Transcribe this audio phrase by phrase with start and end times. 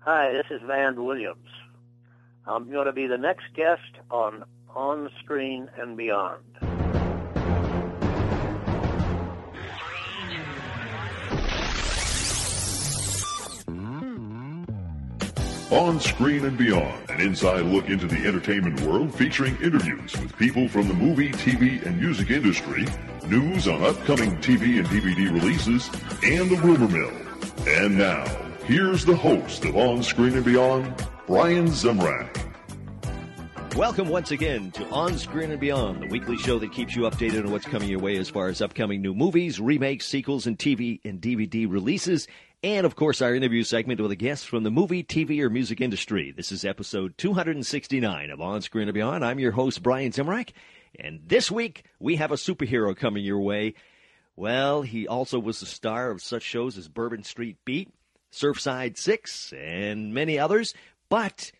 [0.00, 1.48] Hi, this is Van Williams.
[2.46, 6.44] I'm going to be the next guest on On Screen and Beyond.
[15.70, 20.68] On Screen and Beyond, an inside look into the entertainment world featuring interviews with people
[20.68, 22.86] from the movie, TV, and music industry,
[23.26, 25.90] news on upcoming TV and DVD releases,
[26.22, 27.12] and the rumor mill.
[27.66, 30.94] And now, here's the host of On Screen and Beyond,
[31.26, 32.28] Brian Zemrak.
[33.74, 37.46] Welcome once again to On Screen and Beyond, the weekly show that keeps you updated
[37.46, 41.00] on what's coming your way as far as upcoming new movies, remakes, sequels, and TV
[41.02, 42.28] and DVD releases.
[42.62, 45.80] And of course, our interview segment with a guest from the movie, TV, or music
[45.80, 46.30] industry.
[46.36, 49.24] This is episode 269 of On Screen and Beyond.
[49.24, 50.50] I'm your host, Brian Zemrak.
[51.00, 53.72] And this week, we have a superhero coming your way.
[54.36, 57.90] Well, he also was the star of such shows as Bourbon Street Beat,
[58.32, 60.74] Surfside Six, and many others.
[61.08, 61.52] But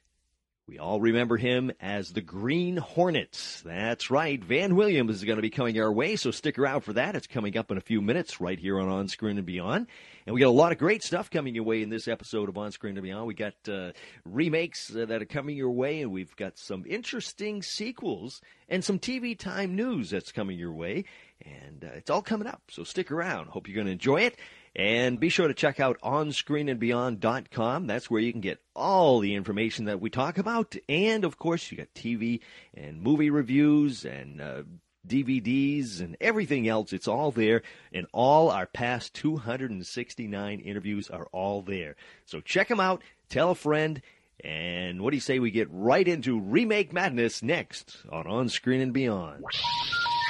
[0.68, 3.62] we all remember him as the Green Hornet.
[3.64, 4.44] That's right.
[4.44, 7.16] Van Williams is going to be coming our way, so stick around for that.
[7.16, 9.86] It's coming up in a few minutes right here on On Screen and Beyond.
[10.26, 12.58] And we got a lot of great stuff coming your way in this episode of
[12.58, 13.26] On Screen and Beyond.
[13.26, 13.92] We got uh,
[14.26, 18.98] remakes uh, that are coming your way, and we've got some interesting sequels and some
[18.98, 21.06] TV time news that's coming your way.
[21.40, 23.46] And uh, it's all coming up, so stick around.
[23.46, 24.36] Hope you're going to enjoy it.
[24.76, 27.86] And be sure to check out onscreenandbeyond.com.
[27.86, 30.76] That's where you can get all the information that we talk about.
[30.88, 32.40] And of course, you got TV
[32.74, 34.62] and movie reviews and uh,
[35.06, 36.92] DVDs and everything else.
[36.92, 37.62] It's all there.
[37.92, 41.96] And all our past 269 interviews are all there.
[42.24, 43.02] So check them out.
[43.28, 44.00] Tell a friend.
[44.44, 48.80] And what do you say we get right into Remake Madness next on On Screen
[48.80, 49.44] and Beyond?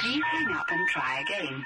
[0.01, 1.65] Please hang up and try again.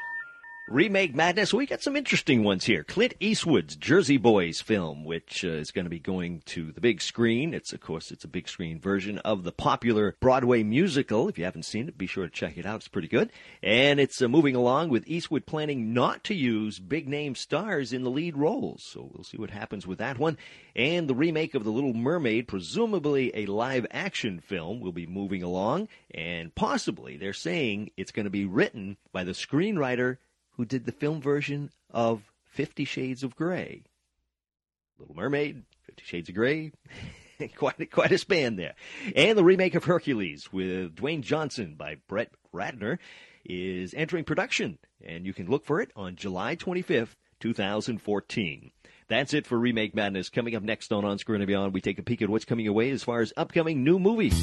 [0.73, 1.53] Remake Madness.
[1.53, 2.83] We got some interesting ones here.
[2.83, 6.99] Clint Eastwood's Jersey Boys film, which uh, is going to be going to the big
[6.99, 7.53] screen.
[7.53, 11.29] It's, of course, it's a big screen version of the popular Broadway musical.
[11.29, 12.77] If you haven't seen it, be sure to check it out.
[12.77, 13.31] It's pretty good.
[13.61, 18.01] And it's uh, moving along with Eastwood planning not to use big name stars in
[18.01, 18.81] the lead roles.
[18.81, 20.39] So we'll see what happens with that one.
[20.75, 25.43] And the remake of The Little Mermaid, presumably a live action film, will be moving
[25.43, 25.87] along.
[26.15, 30.17] And possibly, they're saying it's going to be written by the screenwriter
[30.53, 33.83] who did the film version of Fifty Shades of Grey.
[34.99, 36.71] Little Mermaid, Fifty Shades of Grey.
[37.55, 38.75] quite, quite a span there.
[39.15, 42.99] And the remake of Hercules with Dwayne Johnson by Brett Ratner
[43.45, 48.71] is entering production, and you can look for it on July 25th, 2014.
[49.09, 50.29] That's it for Remake Madness.
[50.29, 52.67] Coming up next on On Screen and Beyond, we take a peek at what's coming
[52.67, 54.33] away as far as upcoming new movies.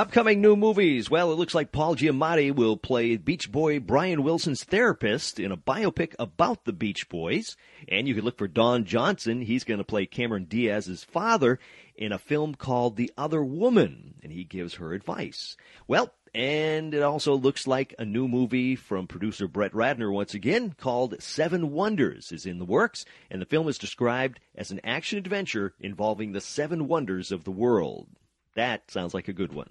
[0.00, 1.10] Upcoming new movies.
[1.10, 5.58] Well, it looks like Paul Giamatti will play Beach Boy Brian Wilson's therapist in a
[5.58, 7.54] biopic about the Beach Boys.
[7.86, 9.42] And you can look for Don Johnson.
[9.42, 11.58] He's going to play Cameron Diaz's father
[11.94, 15.58] in a film called The Other Woman, and he gives her advice.
[15.86, 20.74] Well, and it also looks like a new movie from producer Brett Ratner once again
[20.78, 25.18] called Seven Wonders is in the works, and the film is described as an action
[25.18, 28.06] adventure involving the seven wonders of the world.
[28.60, 29.68] That sounds like a good one.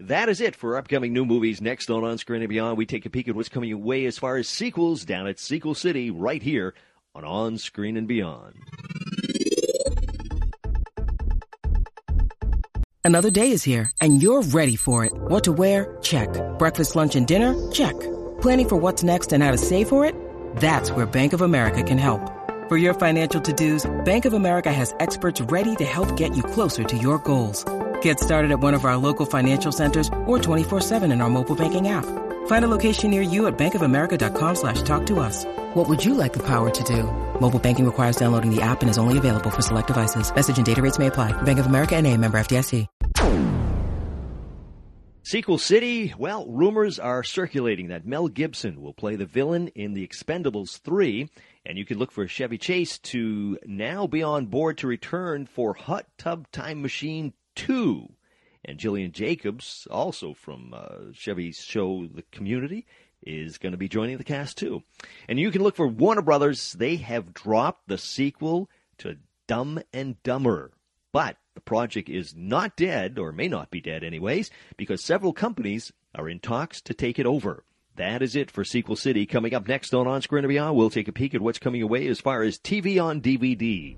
[0.00, 1.60] That is it for upcoming new movies.
[1.60, 4.18] Next on On Screen and Beyond, we take a peek at what's coming way as
[4.18, 6.74] far as sequels down at Sequel City right here
[7.14, 8.56] on On Screen and Beyond.
[13.04, 15.12] Another day is here, and you're ready for it.
[15.14, 15.96] What to wear?
[16.02, 16.28] Check.
[16.58, 17.54] Breakfast, lunch, and dinner?
[17.70, 17.94] Check.
[18.40, 20.16] Planning for what's next and how to save for it?
[20.56, 22.20] That's where Bank of America can help.
[22.68, 26.82] For your financial to-dos, Bank of America has experts ready to help get you closer
[26.82, 27.64] to your goals.
[28.02, 31.88] Get started at one of our local financial centers or 24-7 in our mobile banking
[31.88, 32.04] app.
[32.46, 35.44] Find a location near you at bankofamerica.com slash talk to us.
[35.74, 37.04] What would you like the power to do?
[37.40, 40.32] Mobile banking requires downloading the app and is only available for select devices.
[40.32, 41.32] Message and data rates may apply.
[41.42, 42.86] Bank of America and a member FDIC.
[45.24, 50.06] Sequel City, well, rumors are circulating that Mel Gibson will play the villain in The
[50.06, 51.30] Expendables 3,
[51.64, 55.74] and you can look for Chevy Chase to now be on board to return for
[55.74, 58.12] Hot Tub Time Machine 2.
[58.64, 62.86] And Gillian Jacobs, also from uh, Chevy's show The Community,
[63.22, 64.82] is going to be joining the cast too.
[65.28, 66.72] And you can look for Warner Brothers.
[66.72, 69.16] They have dropped the sequel to
[69.46, 70.72] Dumb and Dumber.
[71.12, 75.92] But the project is not dead, or may not be dead anyways, because several companies
[76.14, 77.64] are in talks to take it over.
[77.96, 79.26] That is it for Sequel City.
[79.26, 81.82] Coming up next on On Screen and Beyond, we'll take a peek at what's coming
[81.82, 83.96] away as far as TV on DVD.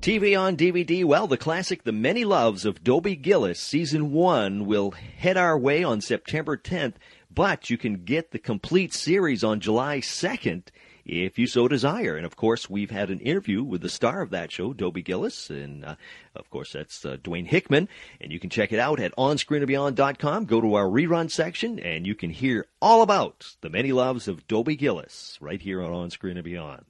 [0.00, 4.92] TV on DVD, well, the classic The Many Loves of Dobie Gillis, Season 1, will
[4.92, 6.94] head our way on September 10th,
[7.30, 10.68] but you can get the complete series on July 2nd
[11.10, 12.16] if you so desire.
[12.16, 15.50] And of course, we've had an interview with the star of that show, Dobie Gillis,
[15.50, 15.96] and uh,
[16.36, 17.88] of course, that's uh, Dwayne Hickman.
[18.20, 20.44] And you can check it out at onscreenandbeyond.com.
[20.44, 24.46] Go to our rerun section, and you can hear all about the many loves of
[24.46, 26.84] Dobie Gillis right here on On Screen and Beyond.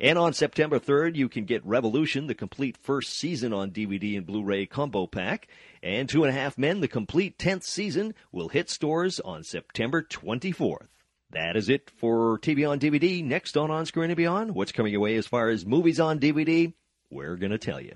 [0.00, 4.26] And on September 3rd, you can get Revolution, the complete first season on DVD and
[4.26, 5.48] Blu-ray combo pack.
[5.82, 10.02] And Two and a Half Men, the complete 10th season, will hit stores on September
[10.02, 10.88] 24th.
[11.30, 13.24] That is it for TV on DVD.
[13.24, 16.20] Next on On Screen and Beyond, what's coming your way as far as movies on
[16.20, 16.72] DVD?
[17.10, 17.92] We're going to tell you.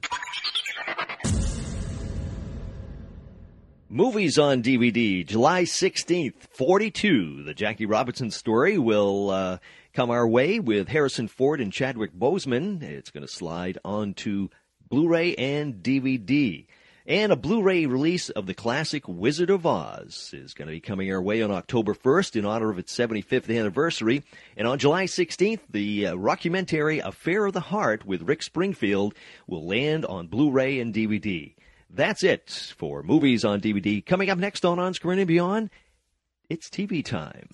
[3.89, 7.43] Movies on DVD, July 16th, 42.
[7.43, 9.59] The Jackie Robinson story will uh,
[9.95, 12.83] come our way with Harrison Ford and Chadwick Boseman.
[12.83, 14.49] It's going to slide onto
[14.89, 16.67] Blu-ray and DVD.
[17.11, 21.13] And a Blu-ray release of the classic Wizard of Oz is going to be coming
[21.13, 24.23] our way on October 1st in honor of its 75th anniversary.
[24.57, 29.17] And on July 16th, the uh, rockumentary Affair of the Heart with Rick Springfield
[29.49, 31.53] will land on Blu-ray and DVD.
[31.91, 32.49] That's it
[32.79, 34.07] for movies on DVD.
[34.07, 35.71] Coming up next on On Screen and Beyond,
[36.49, 37.49] it's TV time.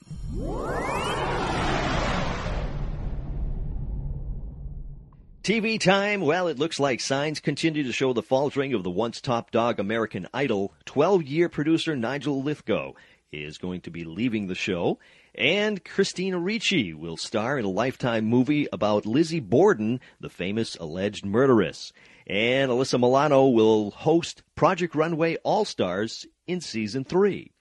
[5.46, 6.22] TV time.
[6.22, 9.78] Well, it looks like signs continue to show the faltering of the once top dog
[9.78, 10.74] American Idol.
[10.86, 12.94] 12 year producer Nigel Lythgoe
[13.30, 14.98] is going to be leaving the show.
[15.36, 21.24] And Christina Ricci will star in a lifetime movie about Lizzie Borden, the famous alleged
[21.24, 21.92] murderess.
[22.26, 27.52] And Alyssa Milano will host Project Runway All Stars in season three.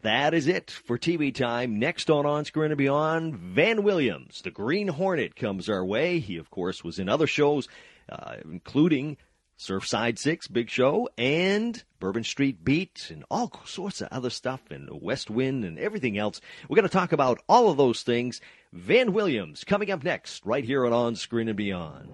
[0.00, 1.78] That is it for TV time.
[1.78, 6.18] Next on On Screen and Beyond, Van Williams, the Green Hornet, comes our way.
[6.18, 7.68] He, of course, was in other shows,
[8.08, 9.18] uh, including
[9.58, 14.88] Surfside Six, Big Show, and Bourbon Street Beat, and all sorts of other stuff, and
[14.90, 16.40] West Wind, and everything else.
[16.68, 18.40] We're going to talk about all of those things.
[18.72, 22.08] Van Williams coming up next, right here on On Screen and Beyond.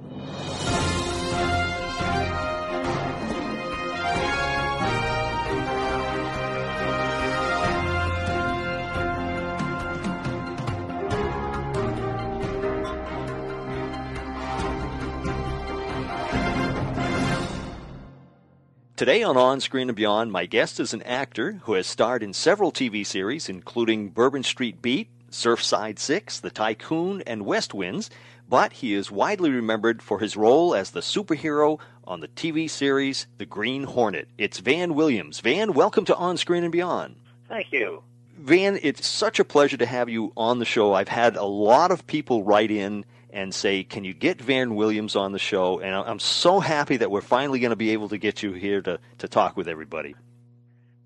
[18.99, 22.33] Today on On Screen and Beyond, my guest is an actor who has starred in
[22.33, 28.11] several TV series, including Bourbon Street Beat, Surfside Six, The Tycoon, and West Winds,
[28.49, 31.79] but he is widely remembered for his role as the superhero
[32.09, 34.27] on the TV series The Green Hornet.
[34.37, 35.39] It's Van Williams.
[35.39, 37.15] Van, welcome to On Screen and Beyond.
[37.49, 38.03] Thank you.
[38.37, 40.93] Van, it's such a pleasure to have you on the show.
[40.93, 45.17] I've had a lot of people write in and say, "Can you get Van Williams
[45.17, 48.19] on the show?" And I'm so happy that we're finally going to be able to
[48.19, 50.15] get you here to to talk with everybody.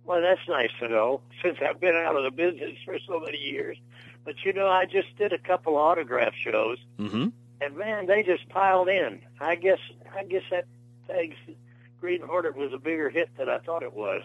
[0.05, 3.39] Well, that's nice to know since I've been out of the business for so many
[3.39, 3.79] years.
[4.25, 7.29] But you know, I just did a couple autograph shows, mm-hmm.
[7.61, 9.21] and man, they just piled in.
[9.41, 9.79] I guess
[10.17, 10.67] I guess that
[11.09, 11.37] thanks
[12.03, 14.23] Green Hornet was a bigger hit than I thought it was.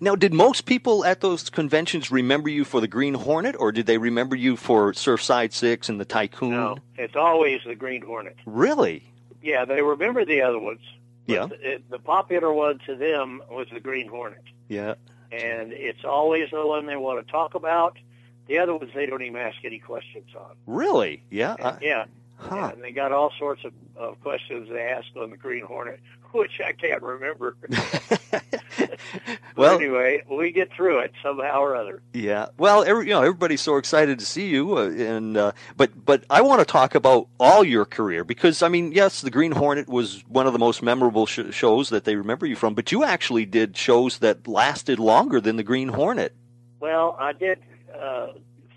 [0.00, 3.84] Now, did most people at those conventions remember you for the Green Hornet, or did
[3.84, 6.52] they remember you for Surfside Six and the Tycoon?
[6.52, 8.34] No, it's always the Green Hornet.
[8.46, 9.12] Really?
[9.42, 10.80] Yeah, they remember the other ones.
[11.26, 11.48] Yeah.
[11.48, 14.44] The, the popular one to them was the Green Hornet.
[14.68, 14.94] Yeah.
[15.30, 17.98] And it's always the one they want to talk about.
[18.46, 20.56] The other ones they don't even ask any questions on.
[20.66, 21.22] Really?
[21.28, 21.56] Yeah.
[21.58, 22.04] And, yeah.
[22.38, 22.70] Huh.
[22.72, 26.00] And they got all sorts of, of questions they asked on the Green Hornet,
[26.32, 27.56] which I can't remember.
[29.56, 32.02] well, anyway, we get through it somehow or other.
[32.12, 32.46] Yeah.
[32.58, 36.24] Well, every, you know, everybody's so excited to see you, uh, and uh, but but
[36.30, 39.88] I want to talk about all your career because I mean, yes, the Green Hornet
[39.88, 43.04] was one of the most memorable sh- shows that they remember you from, but you
[43.04, 46.34] actually did shows that lasted longer than the Green Hornet.
[46.80, 47.58] Well, I did.
[47.98, 48.28] Uh,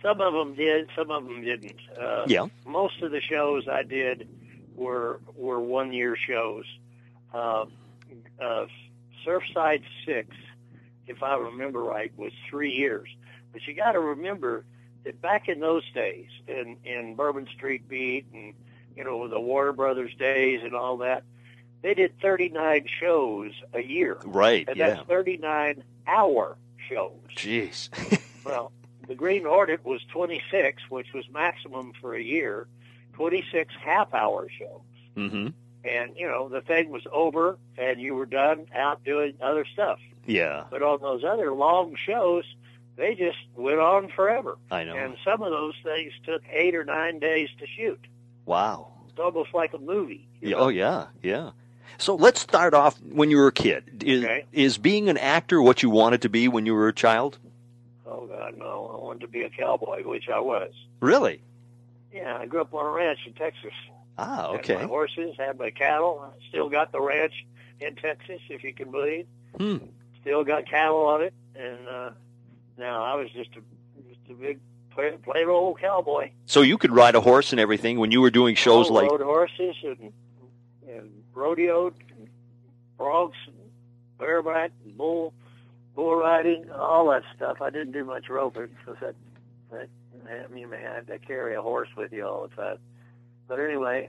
[0.02, 1.80] some of them did, some of them didn't.
[2.00, 2.48] Uh, yeah.
[2.66, 4.28] Most of the shows I did
[4.76, 6.66] were were one year shows.
[7.34, 7.66] Uh,
[8.42, 8.66] uh,
[9.26, 10.36] Surfside Six,
[11.08, 13.10] if I remember right, was three years.
[13.54, 14.66] But you got to remember
[15.04, 18.54] that back in those days, in in Bourbon Street Beat and
[18.96, 21.24] you know the Warner Brothers days and all that,
[21.82, 24.18] they did 39 shows a year.
[24.24, 24.68] Right.
[24.68, 24.96] And yeah.
[24.96, 26.58] that's 39 hour
[26.90, 27.20] shows.
[27.36, 27.90] Jeez.
[28.46, 28.72] well,
[29.08, 32.68] the Green Hornet was 26, which was maximum for a year.
[33.14, 34.82] 26 half hour shows.
[35.16, 35.48] Mm-hmm.
[35.84, 40.00] And, you know, the thing was over and you were done out doing other stuff.
[40.26, 40.66] Yeah.
[40.70, 42.44] But on those other long shows,
[42.98, 44.58] they just went on forever.
[44.70, 44.96] I know.
[44.96, 48.00] And some of those things took eight or nine days to shoot.
[48.46, 48.90] Wow.
[49.10, 50.28] It's almost like a movie.
[50.40, 51.52] Yeah, oh yeah, yeah.
[51.98, 54.04] So let's start off when you were a kid.
[54.06, 54.46] Is, Okay.
[54.52, 57.38] is being an actor what you wanted to be when you were a child?
[58.06, 58.92] Oh God, no!
[59.00, 60.72] I wanted to be a cowboy, which I was.
[61.02, 61.42] Really?
[62.14, 63.74] Yeah, I grew up on a ranch in Texas.
[64.18, 64.76] Ah, Had okay.
[64.76, 66.24] my horses, had my cattle.
[66.24, 67.34] I still got the ranch
[67.80, 69.26] in Texas, if you can believe.
[69.58, 69.78] Hmm.
[70.22, 72.10] Still got cattle on it, and uh,
[72.78, 73.62] now I was just a
[74.08, 74.60] just a big
[74.92, 76.32] plain, plain old cowboy.
[76.46, 79.10] So you could ride a horse and everything when you were doing shows I like
[79.12, 80.14] rode horses and
[80.88, 82.28] and rodeoed, and
[83.00, 83.56] broncs, and
[84.20, 85.34] bareback, and bull
[85.96, 87.62] bull riding, all that stuff.
[87.62, 89.16] I didn't do much roping because that
[89.72, 89.90] that
[90.30, 92.78] I mean, man, I had to carry a horse with you all the time.
[93.52, 94.08] But anyway,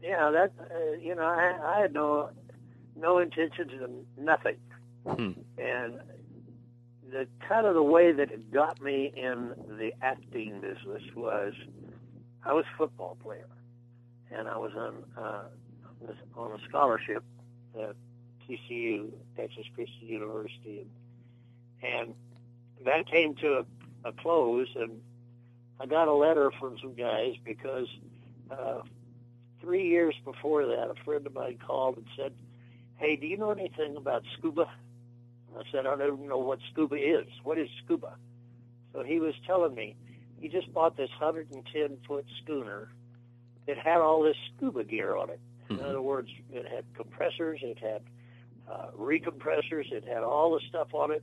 [0.00, 2.30] yeah, that uh, you know, I, I had no
[2.94, 4.54] no intentions of nothing,
[5.04, 5.32] Hmm.
[5.58, 5.98] and
[7.10, 11.54] the kind of the way that it got me in the acting business was
[12.44, 13.48] I was a football player,
[14.30, 15.42] and I was on uh,
[16.36, 17.24] on a scholarship
[17.76, 17.96] at
[18.48, 20.86] TCU, Texas Christian University,
[21.82, 22.14] and,
[22.78, 23.64] and that came to
[24.04, 25.00] a, a close, and
[25.80, 27.88] I got a letter from some guys because
[28.50, 28.80] uh,
[29.60, 32.32] three years before that, a friend of mine called and said,
[32.96, 34.66] "Hey, do you know anything about scuba?"
[35.56, 37.26] I said, "I don't even know what scuba is.
[37.42, 38.16] What is scuba?"
[38.92, 39.96] So he was telling me
[40.40, 42.88] he just bought this 110 foot schooner
[43.66, 45.40] that had all this scuba gear on it.
[45.70, 45.84] In Mhm.
[45.88, 48.02] other words, it had compressors, it had
[48.68, 51.22] uh, recompressors, it had all the stuff on it,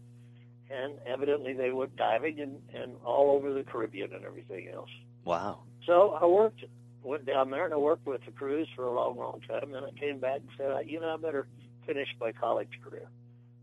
[0.69, 4.89] and evidently they went diving and, and all over the Caribbean and everything else.
[5.25, 5.59] wow.
[5.85, 6.63] So I worked,
[7.03, 9.71] went down there and I worked with the crews for a long, long time.
[9.71, 11.47] Then I came back and said, you know, I better
[11.85, 13.07] finish my college career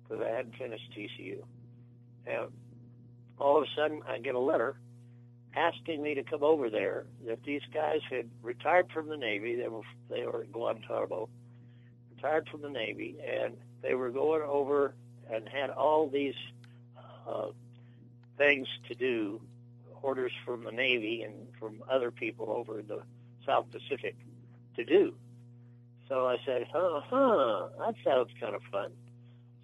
[0.02, 1.42] because I hadn't finished TCU.
[2.26, 2.48] And
[3.38, 4.76] all of a sudden, I get a letter
[5.54, 7.06] asking me to come over there.
[7.26, 9.56] That these guys had retired from the Navy.
[9.56, 11.28] They were they were at Guantanamo,
[12.14, 14.94] retired from the Navy, and they were going over
[15.30, 16.34] and had all these
[17.28, 17.48] uh,
[18.36, 19.40] things to do
[20.02, 23.02] orders from the Navy and from other people over in the
[23.48, 24.14] South Pacific
[24.76, 25.14] to do.
[26.08, 28.90] So I said, huh, huh, that sounds kind of fun.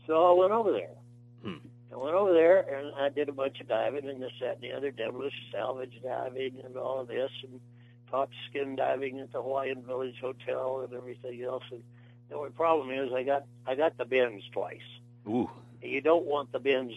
[0.06, 0.94] So I went over there.
[1.42, 1.66] Hmm.
[1.92, 4.62] I went over there and I did a bunch of diving and this, that, and
[4.62, 7.60] the other, devilish salvage diving and all of this and
[8.10, 11.62] taught skin diving at the Hawaiian Village Hotel and everything else.
[11.70, 11.82] And
[12.28, 14.78] the only problem is I got I got the bends twice.
[15.28, 15.50] Ooh.
[15.82, 16.94] You don't want the bends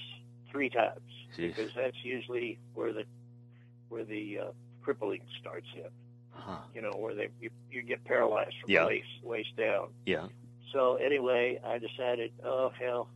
[0.51, 1.00] three times
[1.38, 1.56] Jeez.
[1.56, 3.03] because that's usually where the
[3.89, 4.51] where the uh,
[4.82, 5.89] crippling starts in.
[6.48, 6.58] Huh.
[6.74, 8.86] You know, where they you, you get paralyzed from Yeah.
[8.86, 9.89] waist waist down.
[10.06, 10.27] Yeah.
[10.72, 13.10] So anyway, I decided, oh hell,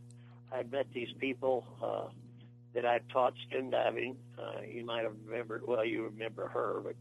[0.52, 2.08] I'd met these people uh,
[2.74, 4.16] that I'd taught skin diving.
[4.38, 6.94] Uh, you might have remembered, well, you remember her, but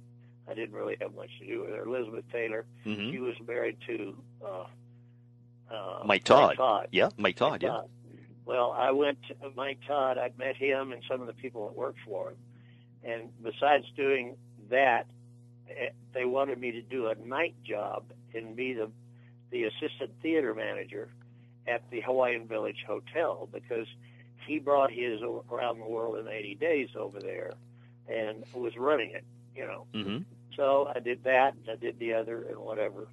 [0.49, 1.83] I didn't really have much to do with her.
[1.83, 2.65] Elizabeth Taylor.
[2.85, 3.11] Mm-hmm.
[3.11, 4.65] She was married to uh,
[5.73, 6.49] uh, Mike Todd.
[6.49, 6.87] Mike Todd.
[6.91, 7.09] Yeah.
[7.17, 7.61] Mike Todd.
[7.61, 7.69] Yeah.
[7.69, 7.89] Todd.
[8.45, 10.17] Well, I went to Mike Todd.
[10.17, 12.35] I'd met him and some of the people that worked for him.
[13.03, 14.35] And besides doing
[14.69, 15.07] that,
[16.13, 18.89] they wanted me to do a night job and be the
[19.51, 21.09] the assistant theater manager
[21.67, 23.87] at the Hawaiian Village Hotel because
[24.47, 27.51] he brought his around the world in 80 days over there
[28.07, 29.25] and was running it,
[29.55, 29.85] you know.
[29.93, 30.19] hmm
[30.55, 33.07] So I did that, and I did the other, and whatever.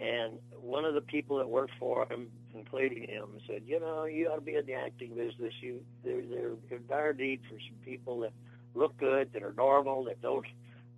[0.00, 4.28] And one of the people that worked for him, including him, said, "You know, you
[4.28, 5.52] ought to be in the acting business.
[5.60, 8.32] You, there, there, there's dire need for some people that
[8.74, 10.46] look good, that are normal, that don't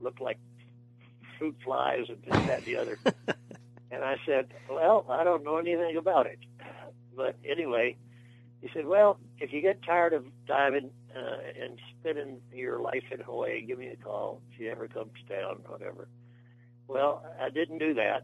[0.01, 0.39] look like
[1.43, 2.99] fruit flies and this, that, and the other."
[3.91, 6.39] and I said, "Well, I don't know anything about it,
[7.17, 7.97] but anyway."
[8.61, 13.19] He said, "Well, if you get tired of diving uh, and spending your life in
[13.19, 16.07] Hawaii, give me a call if you ever comes down, whatever."
[16.87, 18.23] Well, I didn't do that,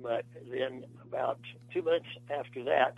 [0.00, 1.40] but then about
[1.72, 2.94] two months after that,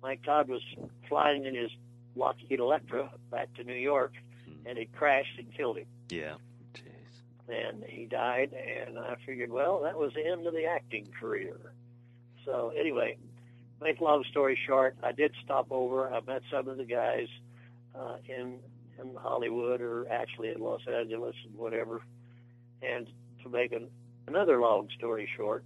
[0.00, 0.62] Mike Todd was
[1.08, 1.70] flying in his
[2.14, 4.12] Lockheed Electra back to New York,
[4.64, 6.34] and it crashed and killed him Yeah.
[7.50, 11.56] And he died and I figured, well, that was the end of the acting career.
[12.44, 13.18] So anyway,
[13.80, 16.12] make long story short, I did stop over.
[16.12, 17.28] I met some of the guys
[17.94, 18.58] uh, in
[19.00, 22.02] in Hollywood or actually in Los Angeles and whatever.
[22.82, 23.06] And
[23.42, 23.88] to make an,
[24.26, 25.64] another long story short,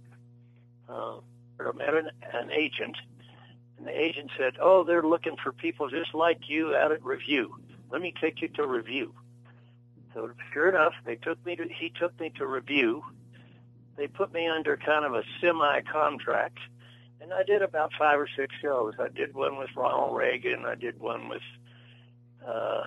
[0.87, 1.17] uh,
[1.59, 2.97] I met an, an agent,
[3.77, 7.55] and the agent said, "Oh, they're looking for people just like you out at Revue.
[7.89, 9.13] Let me take you to Revue."
[10.15, 13.03] So sure enough, they took me to he took me to Revue.
[13.97, 16.57] They put me under kind of a semi contract,
[17.21, 18.93] and I did about five or six shows.
[18.99, 20.65] I did one with Ronald Reagan.
[20.65, 21.43] I did one with
[22.47, 22.81] uh,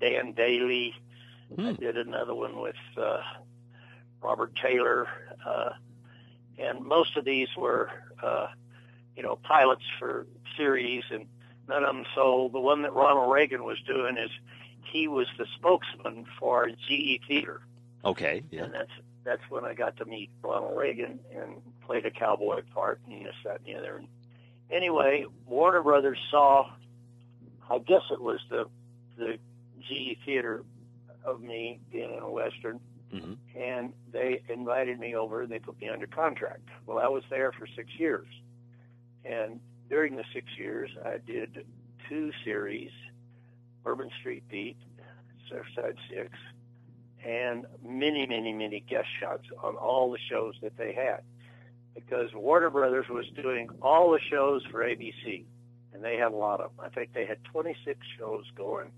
[0.00, 0.92] Dan Dailey.
[1.58, 1.74] I Hmm.
[1.74, 3.22] did another one with uh,
[4.20, 5.06] Robert Taylor,
[5.46, 5.70] uh,
[6.58, 7.90] and most of these were
[8.22, 8.48] uh,
[9.16, 10.26] you know, pilots for
[10.56, 11.26] series, and
[11.68, 12.52] none of them sold.
[12.52, 14.30] The one that Ronald Reagan was doing is
[14.84, 17.60] he was the spokesman for GE Theater,
[18.04, 18.42] Okay.
[18.50, 18.64] Yeah.
[18.64, 18.90] and that's
[19.24, 21.56] that's when I got to meet Ronald Reagan and
[21.86, 23.96] played a cowboy part and this, that, and the other.
[23.96, 24.08] And
[24.70, 26.70] anyway, Warner Brothers saw,
[27.70, 28.66] I guess it was the
[29.18, 29.38] the
[29.80, 30.64] GE Theater
[31.24, 32.80] of me being in a western,
[33.12, 35.42] hmm and they invited me over.
[35.42, 36.68] and They put me under contract.
[36.86, 38.26] Well, I was there for six years,
[39.24, 39.60] and
[39.90, 41.66] during the six years, I did
[42.08, 42.90] two series:
[43.84, 44.76] Bourbon Street Beat,
[45.50, 46.30] Surfside Six,
[47.24, 51.22] and many, many, many guest shots on all the shows that they had.
[51.94, 55.44] Because Warner Brothers was doing all the shows for ABC,
[55.92, 56.84] and they had a lot of them.
[56.86, 58.90] I think they had 26 shows going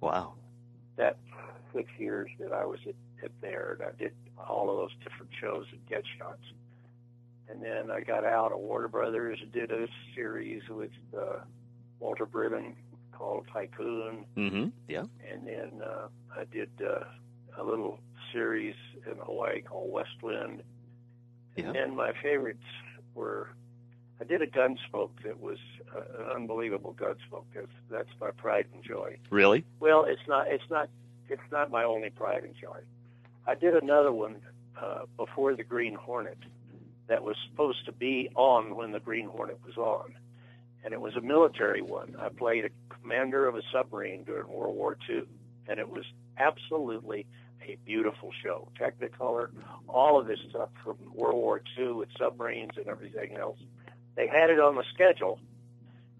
[0.00, 0.34] Wow.
[0.96, 1.16] that
[1.74, 5.30] six years that I was at, at there, and I did all of those different
[5.40, 6.42] shows and guest shots.
[7.48, 11.38] And then I got out of Warner Brothers and did a series with uh,
[11.98, 12.74] Walter Brennan
[13.16, 15.04] called Tycoon, hmm Yeah.
[15.30, 17.04] and then uh, I did uh,
[17.58, 17.98] a little
[18.32, 18.74] series
[19.06, 20.62] in Hawaii called West Wind.
[21.56, 21.66] Yeah.
[21.66, 22.64] And then my favorites
[23.14, 23.50] were
[24.20, 25.58] I did a Gunsmoke that was
[25.94, 27.44] uh, an unbelievable Gunsmoke.
[27.54, 29.18] That's, that's my pride and joy.
[29.30, 29.64] Really?
[29.80, 30.46] Well, it's not.
[30.48, 30.88] It's not.
[31.28, 32.78] It's not my only pride and joy.
[33.46, 34.36] I did another one
[34.80, 36.38] uh, before the Green Hornet
[37.08, 40.14] that was supposed to be on when the Green Hornet was on,
[40.84, 42.16] and it was a military one.
[42.18, 42.70] I played a
[43.04, 45.24] commander of a submarine during World War II,
[45.68, 46.04] and it was
[46.38, 47.26] absolutely
[47.62, 48.68] a beautiful show.
[48.80, 49.48] Technicolor,
[49.88, 53.58] all of this stuff from World War II with submarines and everything else.
[54.16, 55.38] They had it on the schedule,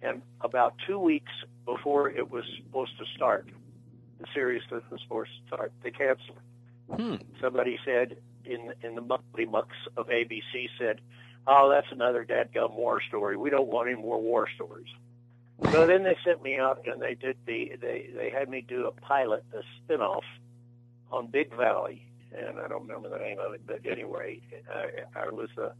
[0.02, 1.32] and about two weeks
[1.64, 3.48] before it was supposed to start,
[4.20, 6.38] the series that was supposed to start, they canceled.
[6.90, 7.00] it.
[7.00, 7.14] Hmm.
[7.40, 11.00] Somebody said in in the monthly mucks of ABC said,
[11.46, 13.38] "Oh, that's another dadgum war story.
[13.38, 14.92] We don't want any more war stories."
[15.72, 18.86] So then they sent me out and they did the they they had me do
[18.86, 20.22] a pilot, a spinoff
[21.10, 24.40] on Big Valley, and I don't remember the name of it, but anyway,
[24.72, 25.72] I, I was a,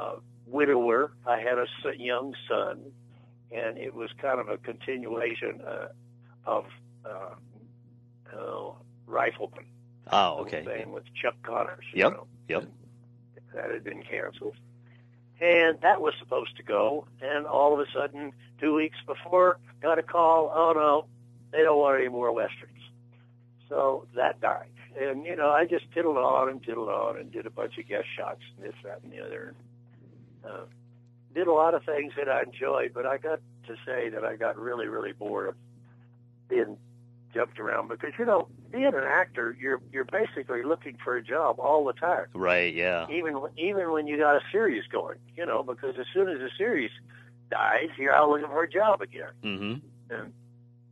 [0.00, 1.12] a widower.
[1.26, 2.92] I had a young son,
[3.50, 5.88] and it was kind of a continuation uh,
[6.46, 6.66] of
[7.04, 7.34] uh,
[8.32, 8.72] uh,
[9.06, 9.64] Rifleman.
[10.12, 10.64] Oh, the okay.
[10.64, 11.84] Thing with Chuck Connors.
[11.94, 12.64] Yep, know, yep.
[13.54, 14.56] That had been canceled.
[15.40, 19.98] And that was supposed to go, and all of a sudden, two weeks before, got
[19.98, 21.06] a call, oh no,
[21.50, 22.82] they don't want any more Westerns.
[23.68, 24.68] So that died.
[25.00, 27.88] And, you know, I just tiddled on and tiddled on and did a bunch of
[27.88, 29.54] guest shots and this, that, and the other.
[30.44, 30.64] Uh,
[31.34, 34.36] did a lot of things that I enjoyed, but I got to say that I
[34.36, 35.54] got really, really bored of
[36.48, 36.76] being
[37.32, 41.58] jumped around because, you know, being an actor, you're you're basically looking for a job
[41.58, 42.72] all the time Right.
[42.74, 43.06] Yeah.
[43.10, 46.50] even even when you got a series going, you know, because as soon as the
[46.56, 46.90] series
[47.50, 49.30] dies, you're out looking for a job again.
[49.42, 49.74] hmm
[50.10, 50.32] And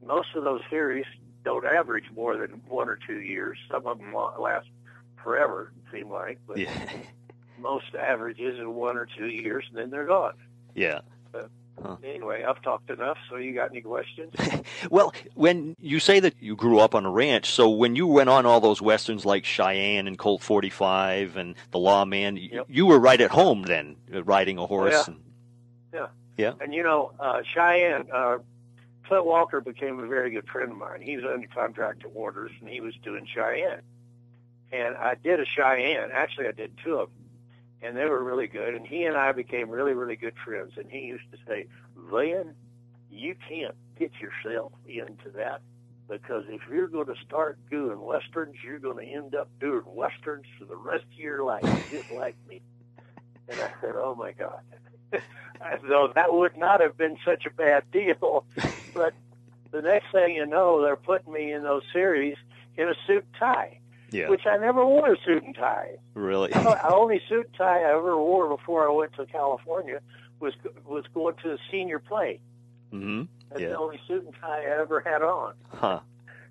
[0.04, 1.06] most of those series
[1.44, 3.58] don't average more than one or two years.
[3.70, 4.66] Some of them last
[5.22, 6.70] forever, it seem like, but Yeah.
[7.58, 10.34] most averages are one or two years, and then they're gone.
[10.74, 11.00] yeah.
[12.04, 13.18] Anyway, I've talked enough.
[13.30, 14.34] So you got any questions?
[14.90, 18.28] Well, when you say that you grew up on a ranch, so when you went
[18.28, 22.66] on all those westerns like Cheyenne and Colt 45 and The Lawman, Yep.
[22.68, 25.08] you were right at home then, uh, riding a horse.
[26.36, 26.52] Yeah.
[26.52, 28.38] And, And you know, uh, Cheyenne, uh,
[29.06, 31.00] Clint Walker became a very good friend of mine.
[31.00, 33.80] He was under contract at Warners, and he was doing Cheyenne.
[34.70, 36.10] And I did a Cheyenne.
[36.12, 37.17] Actually, I did two of them,
[37.82, 38.74] and they were really good.
[38.74, 40.72] And he and I became really, really good friends.
[40.76, 42.54] And he used to say, "Van,
[43.10, 45.60] you can't get yourself into that."
[46.08, 50.46] Because if you're going to start doing westerns, you're going to end up doing westerns
[50.58, 52.62] for the rest of your life, just like me.
[53.48, 54.60] And I said, "Oh my God!"
[55.88, 58.44] Though oh, that would not have been such a bad deal,
[58.94, 59.12] but
[59.70, 62.36] the next thing you know, they're putting me in those series
[62.76, 64.28] in a suit tie, yeah.
[64.28, 65.96] which I never wore a suit and tie.
[66.14, 66.50] really?
[66.52, 70.00] The only suit and tie I ever wore before I went to California
[70.40, 70.54] was
[70.86, 72.40] was going to the senior play.
[72.90, 73.68] hmm That's Yeah.
[73.70, 75.54] the only suit and tie I ever had on.
[75.72, 76.00] Huh.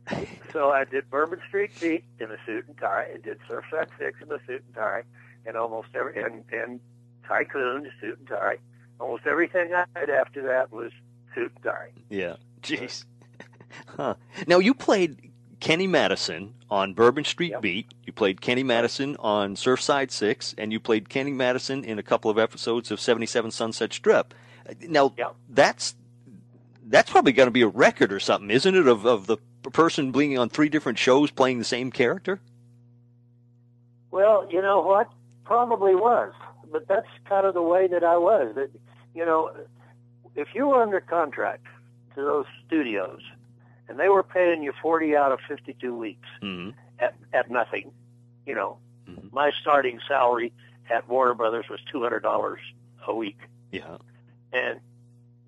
[0.53, 3.07] So I did Bourbon Street Beat in a suit and tie.
[3.13, 5.03] I did Surfside Six in a suit and tie,
[5.45, 6.79] and almost every and and
[7.27, 8.57] Tycoon suit and tie.
[8.99, 10.91] Almost everything I did after that was
[11.35, 11.89] suit and tie.
[12.09, 12.35] Yeah.
[12.63, 13.03] Jeez.
[13.87, 14.15] huh.
[14.47, 15.26] Now you played
[15.59, 17.61] Kenny Madison on Bourbon Street Yep.
[17.61, 17.87] Beat.
[18.05, 22.29] You played Kenny Madison on Surfside Six, and you played Kenny Madison in a couple
[22.29, 24.33] of episodes of Seventy Seven Sunset Strip.
[24.81, 25.35] Now Yep.
[25.49, 25.95] that's
[26.85, 28.87] that's probably going to be a record or something, isn't it?
[28.87, 29.37] Of of the
[29.71, 32.39] person being on three different shows playing the same character.
[34.11, 35.09] Well, you know what?
[35.43, 36.33] Probably was,
[36.71, 38.55] but that's kind of the way that I was.
[38.55, 38.69] That
[39.13, 39.51] you know,
[40.35, 41.65] if you were under contract
[42.15, 43.21] to those studios
[43.89, 46.69] and they were paying you 40 out of 52 weeks hmm
[46.99, 47.91] at, at nothing,
[48.45, 49.31] you know, Mhm.
[49.31, 50.51] my starting salary
[50.89, 52.57] at Warner Brothers was $200
[53.07, 53.37] a week.
[53.71, 53.97] Yeah.
[54.51, 54.79] And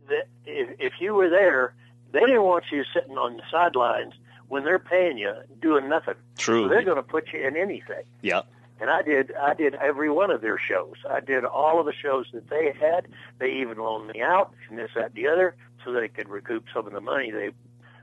[0.07, 1.73] the, if, if you were there,
[2.11, 4.13] they didn't want you sitting on the sidelines
[4.47, 6.15] when they're paying you doing nothing.
[6.37, 6.63] True.
[6.65, 8.03] So they're going to put you in anything.
[8.21, 8.41] Yeah.
[8.79, 10.95] And I did I did every one of their shows.
[11.09, 13.07] I did all of the shows that they had.
[13.39, 16.65] They even loaned me out and this, that, and the other, so they could recoup
[16.73, 17.49] some of the money they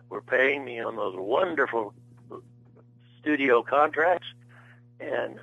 [0.09, 1.95] were paying me on those wonderful
[3.21, 4.27] studio contracts.
[5.01, 5.39] And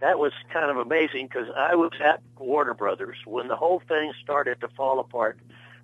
[0.00, 4.12] that was kind of amazing because I was at Warner Brothers when the whole thing
[4.22, 5.38] started to fall apart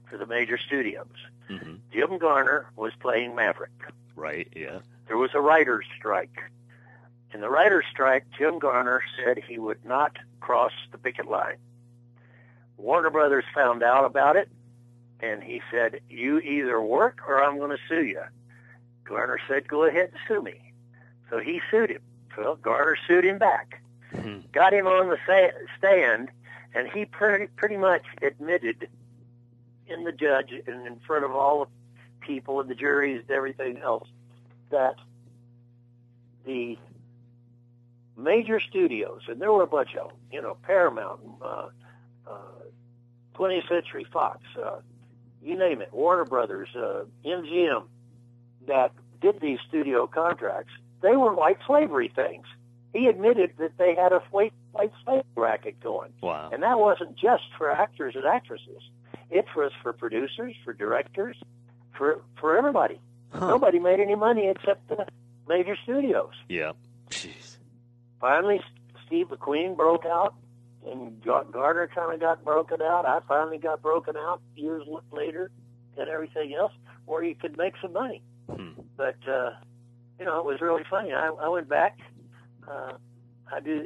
[0.08, 1.06] for the major studios.
[1.48, 3.70] hmm Jim Garner was playing Maverick
[4.16, 4.48] Right.
[4.56, 4.80] Yeah.
[5.08, 6.42] there was a writer's strike.
[7.34, 11.56] In the writer's strike, Jim Garner said he would not cross the picket line.
[12.76, 14.48] Warner Brothers found out about it,
[15.22, 18.22] and he said, you either work or I'm going to sue you.
[19.04, 20.72] Garner said, go ahead and sue me.
[21.30, 22.02] So he sued him.
[22.36, 23.80] Well, Garner sued him back,
[24.12, 24.50] Mhm.
[24.52, 26.30] got him on the sa- stand,
[26.74, 28.88] and he pretty, pretty much admitted
[29.86, 31.70] in the judge and in front of all the
[32.20, 34.08] people and the juries and everything else
[34.70, 34.96] that
[36.46, 36.78] the
[38.16, 41.68] major studios, and there were a bunch of them, you know, Paramount, uh,
[42.26, 42.38] uh,
[43.34, 44.80] 20th Century Fox, uh,
[45.42, 47.84] you name it, Warner Brothers, uh, MGM,
[48.66, 52.46] that did these studio contracts, they were like slavery things.
[52.92, 56.12] He admitted that they had a white, white slave racket going.
[56.20, 56.50] Wow.
[56.52, 58.82] And that wasn't just for actors and actresses.
[59.30, 61.36] It was for producers, for directors,
[61.96, 63.00] for for everybody.
[63.32, 63.48] Huh.
[63.48, 65.06] Nobody made any money except the
[65.48, 66.32] major studios.
[66.48, 66.72] Yeah.
[67.08, 67.56] Jeez.
[68.20, 68.60] Finally,
[69.06, 70.34] Steve McQueen broke out,
[70.86, 73.06] and Gar- Garner kind of got broken out.
[73.06, 75.50] I finally got broken out years later,
[75.96, 76.72] and everything else,
[77.06, 78.22] where you could make some money.
[78.50, 78.70] Hmm.
[78.96, 79.50] But uh,
[80.18, 81.12] you know, it was really funny.
[81.12, 81.98] I, I went back.
[82.68, 82.92] Uh,
[83.52, 83.84] I do,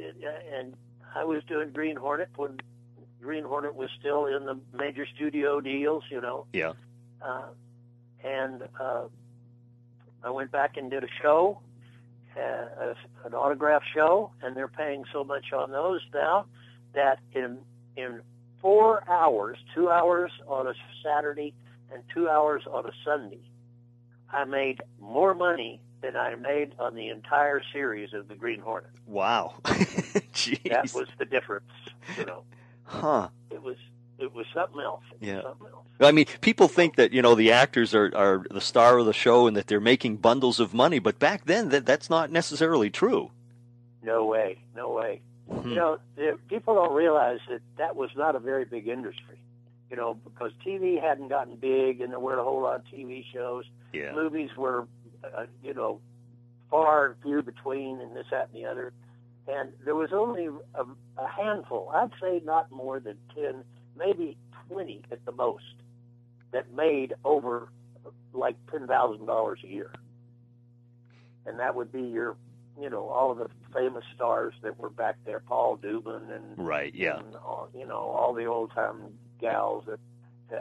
[0.57, 0.75] and
[1.15, 2.57] I was doing Green Hornet when
[3.21, 6.03] Green Hornet was still in the major studio deals.
[6.09, 6.73] You know, Yeah.
[7.21, 7.47] uh,
[8.23, 9.03] and uh,
[10.23, 11.59] I went back and did a show,
[12.35, 12.93] uh,
[13.25, 16.45] an autograph show, and they're paying so much on those now
[16.97, 17.59] that in
[17.95, 18.21] in
[18.61, 21.53] four hours, two hours on a Saturday
[21.93, 23.39] and two hours on a Sunday,
[24.31, 28.91] I made more money than I made on the entire series of the Green Hornet.
[29.07, 29.55] Wow.
[29.65, 30.69] Jeez.
[30.69, 31.71] That was the difference.
[32.17, 32.43] You know,
[32.83, 33.29] huh.
[33.49, 33.77] it was
[34.19, 35.03] it was something else.
[35.21, 35.41] It Yeah.
[35.43, 35.85] something else.
[35.99, 39.13] I mean, people think that you know the actors are, are the star of the
[39.13, 42.89] show and that they're making bundles of money, but back then that that's not necessarily
[42.89, 43.31] true.
[44.03, 45.21] No way, no way.
[45.49, 45.69] Hmm.
[45.69, 49.41] You know, the, people don't realize that that was not a very big industry.
[49.89, 53.23] You know, because TV hadn't gotten big, and there weren't a whole lot of TV
[53.33, 53.63] shows.
[53.93, 54.11] Yeah.
[54.13, 54.85] Movies were,
[55.23, 56.01] uh, you know,
[56.69, 58.91] far few between, and this, that, and the other.
[59.47, 60.83] And there was only a,
[61.17, 61.89] a handful.
[61.93, 63.63] I'd say not more than ten,
[63.97, 65.63] maybe twenty at the most,
[66.51, 67.69] that made over
[68.33, 69.91] like ten thousand dollars a year.
[71.45, 72.35] And that would be your
[72.79, 76.93] you know, all of the famous stars that were back there, Paul Dubin and Right.
[76.93, 77.17] Yeah.
[77.19, 78.97] and all, you know all the old time
[79.39, 79.99] gals that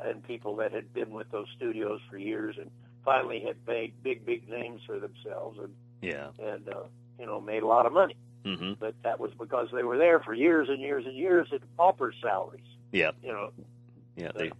[0.07, 2.70] and people that had been with those studios for years and
[3.05, 6.29] finally had made big big names for themselves and Yeah.
[6.42, 6.83] and uh,
[7.20, 8.16] you know made a lot of money.
[8.44, 11.61] hmm But that was because they were there for years and years and years at
[11.76, 12.64] pauper salaries.
[12.92, 13.12] Yeah.
[13.22, 13.50] You know,
[14.16, 14.33] Yeah.
[14.35, 14.50] They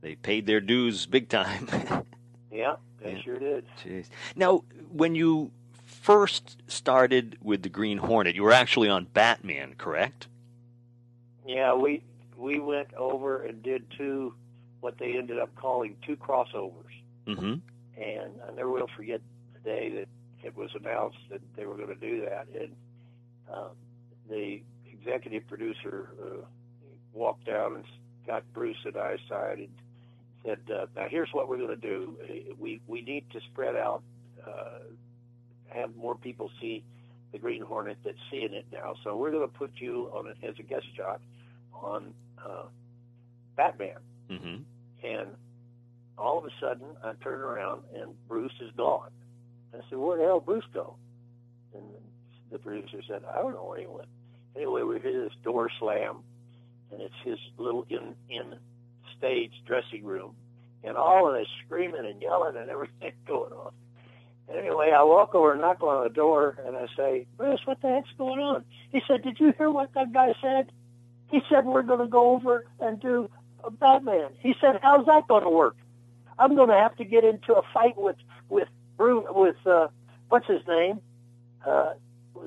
[0.00, 1.66] they paid their dues big time.
[2.52, 3.20] yeah, they Yeah.
[3.22, 3.64] sure did.
[3.84, 4.08] Jeez.
[4.36, 5.50] Now, when you
[6.04, 10.28] first started with the Green Hornet, you were actually on Batman, correct?
[11.46, 12.02] Yeah, we
[12.36, 14.34] we went over and did two
[14.80, 16.92] what they ended up calling two crossovers.
[17.26, 17.54] Mm-hmm.
[17.96, 19.22] and I never will forget
[19.54, 20.08] the day that
[20.46, 22.48] it was announced that they were going to do that.
[22.54, 22.76] And
[23.50, 23.68] uh,
[24.28, 24.60] the
[24.92, 26.44] executive producer uh,
[27.14, 27.84] walked down and
[28.26, 29.68] got Bruce and I aside and
[30.44, 32.18] said, uh, "Now here's what we're going to do.
[32.58, 34.02] We we need to spread out,
[34.46, 34.80] uh,
[35.74, 36.84] have more people see
[37.32, 38.94] the Green Hornet that's seeing it now.
[39.02, 41.20] So we're going to put you on it as a guest shot
[41.72, 42.64] on uh,
[43.56, 43.98] Batman."
[44.30, 44.62] Mm-hmm.
[45.06, 45.28] And
[46.16, 49.10] all of a sudden, I turn around and Bruce is gone.
[49.74, 50.96] I said, "Where the hell Bruce go?"
[51.74, 51.84] And
[52.50, 54.08] the producer said, "I don't know where he went."
[54.56, 56.18] Anyway, we hear this door slam,
[56.92, 58.54] and it's his little in in
[59.18, 60.36] stage dressing room,
[60.84, 63.72] and all of this screaming and yelling and everything going on.
[64.52, 67.88] Anyway, I walk over and knock on the door, and I say, "Bruce, what the
[67.88, 70.70] heck's going on?" He said, "Did you hear what that guy said?"
[71.30, 73.30] He said, "We're going to go over and do
[73.64, 74.30] a Batman.
[74.40, 75.76] He said, "How's that going to work?
[76.38, 78.16] I'm going to have to get into a fight with
[78.48, 79.88] with Bruce, with uh,
[80.28, 81.00] what's his name,
[81.66, 81.94] uh,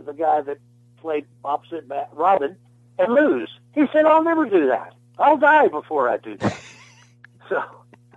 [0.06, 0.60] the guy that
[0.98, 2.56] played opposite Bat- Robin,
[3.00, 4.94] and lose." He said, "I'll never do that.
[5.18, 6.62] I'll die before I do that."
[7.50, 7.64] so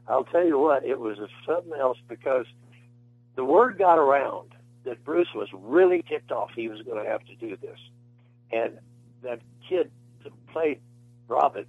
[0.07, 2.47] I'll tell you what, it was something else because
[3.40, 4.50] the word got around
[4.85, 7.79] that Bruce was really ticked off he was going to have to do this.
[8.53, 8.76] And
[9.22, 9.90] that kid
[10.24, 10.79] that played
[11.26, 11.64] Robin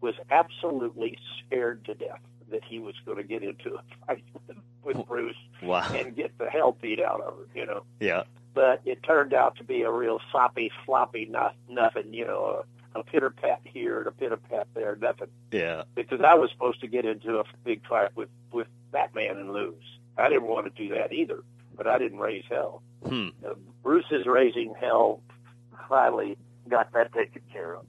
[0.00, 2.18] was absolutely scared to death
[2.50, 4.24] that he was going to get into a fight
[4.82, 5.86] with, Bruce Wow.
[5.94, 7.84] and get the hell beat out of him, you know.
[8.00, 8.24] Yeah.
[8.52, 12.64] But it turned out to be a real soppy, floppy, no, nothing, you know,
[12.96, 15.28] a, a pitter pat here and a pitter pat there, nothing.
[15.52, 15.84] Yeah.
[15.94, 19.97] Because I was supposed to get into a big fight with with Batman and lose.
[20.18, 21.42] I didn't want to do that either,
[21.76, 22.82] but I didn't raise hell.
[23.06, 23.28] Hmm.
[23.44, 25.22] Uh, Bruce's raising hell
[25.88, 26.36] finally
[26.68, 27.86] got that taken care of.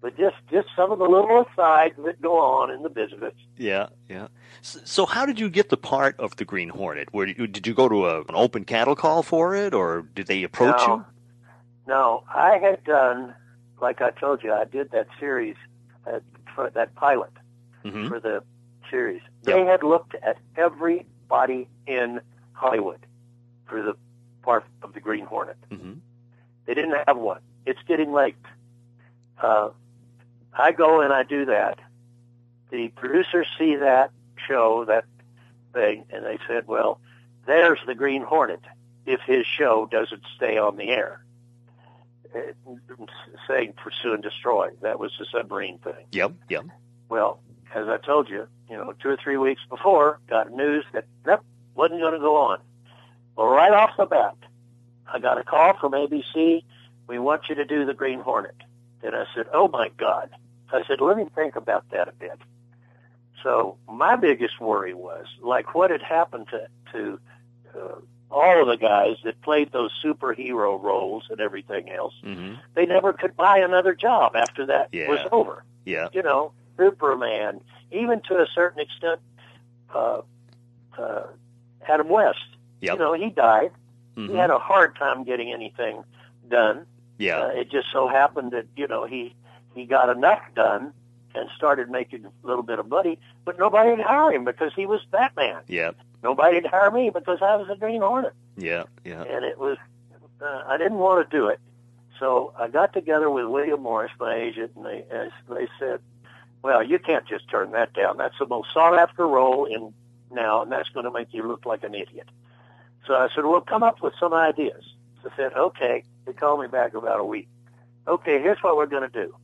[0.00, 3.32] But just just some of the little asides that go on in the business.
[3.56, 3.86] Yeah.
[4.08, 4.28] Yeah.
[4.60, 7.08] So, so how did you get the part of the Green Hornet?
[7.12, 10.02] Where did you, did you go to a, an open cattle call for it, or
[10.14, 11.04] did they approach no, you?
[11.86, 13.34] No, I had done,
[13.80, 15.56] like I told you, I did that series,
[16.06, 16.20] uh,
[16.54, 17.30] for that pilot
[17.82, 18.42] hmm for the
[18.90, 19.22] series.
[19.46, 19.56] Yep.
[19.56, 20.36] They had looked at
[21.30, 22.20] everybody in
[22.52, 22.98] Hollywood
[23.66, 23.96] for the
[24.42, 25.56] part of the Green Hornet.
[25.70, 25.94] hmm
[26.66, 27.40] They didn't have one.
[27.66, 28.36] It's getting late.
[29.40, 29.70] Uh,
[30.52, 31.78] I go and I do that.
[32.70, 34.10] The producers see that
[34.48, 35.04] show, that
[35.72, 37.00] thing, and they said, well,
[37.46, 38.60] there's the Green Hornet
[39.06, 41.24] if his show doesn't stay on the air.
[42.34, 42.40] Uh,
[43.48, 44.70] saying pursue and destroy.
[44.82, 46.06] That was the submarine thing.
[46.12, 46.32] Yep.
[46.48, 46.64] Yep.
[47.08, 47.38] Well,
[47.74, 51.40] as I told you, you know, two or three weeks before, got news that nope,
[51.74, 52.60] wasn't going to go on.
[53.36, 54.36] Well, right off the bat,
[55.12, 56.62] I got a call from ABC.
[57.08, 58.54] We want you to do the Green Hornet.
[59.02, 60.30] And I said, oh my God.
[60.72, 62.38] I said, let me think about that a bit.
[63.42, 67.20] So my biggest worry was like what had happened to, to
[67.78, 67.94] uh,
[68.30, 72.14] all of the guys that played those superhero roles and everything else.
[72.22, 75.08] hmm They never could buy another job after that Yeah.
[75.08, 76.08] was over Yeah.
[76.12, 77.60] you know, Superman,
[77.92, 79.20] even to a certain extent,
[79.94, 80.20] uh,
[80.98, 81.22] uh,
[81.88, 82.38] Adam West.
[82.80, 82.94] Yep.
[82.94, 83.70] You know, he died.
[84.16, 86.04] hmm He had a hard time getting anything
[86.48, 86.86] done.
[87.18, 87.40] Yeah.
[87.40, 89.34] Uh, it just so happened that you know he
[89.74, 90.92] he got enough done
[91.34, 94.86] and started making a little bit of money, but nobody would hire him because he
[94.86, 95.62] was Batman.
[95.68, 95.92] yeah.
[96.22, 98.84] Nobody would hire me because I was a Green Hornet Yeah.
[99.04, 99.22] Yeah.
[99.24, 99.76] and it was
[100.40, 101.58] uh, I didn't want to do it.
[102.20, 105.04] So I got together with William Morris, my agent, and they
[105.48, 106.00] they said,
[106.64, 108.16] "Well, you can't just turn that down.
[108.16, 109.92] That's the most sought after role in
[110.32, 112.28] now, and that's going to make you look like an idiot."
[113.06, 114.82] So I said, "Well, come up with some ideas."
[115.22, 117.48] So I said, "Okay." They called me back about a week.
[118.08, 119.36] Okay, here's what we're going to do.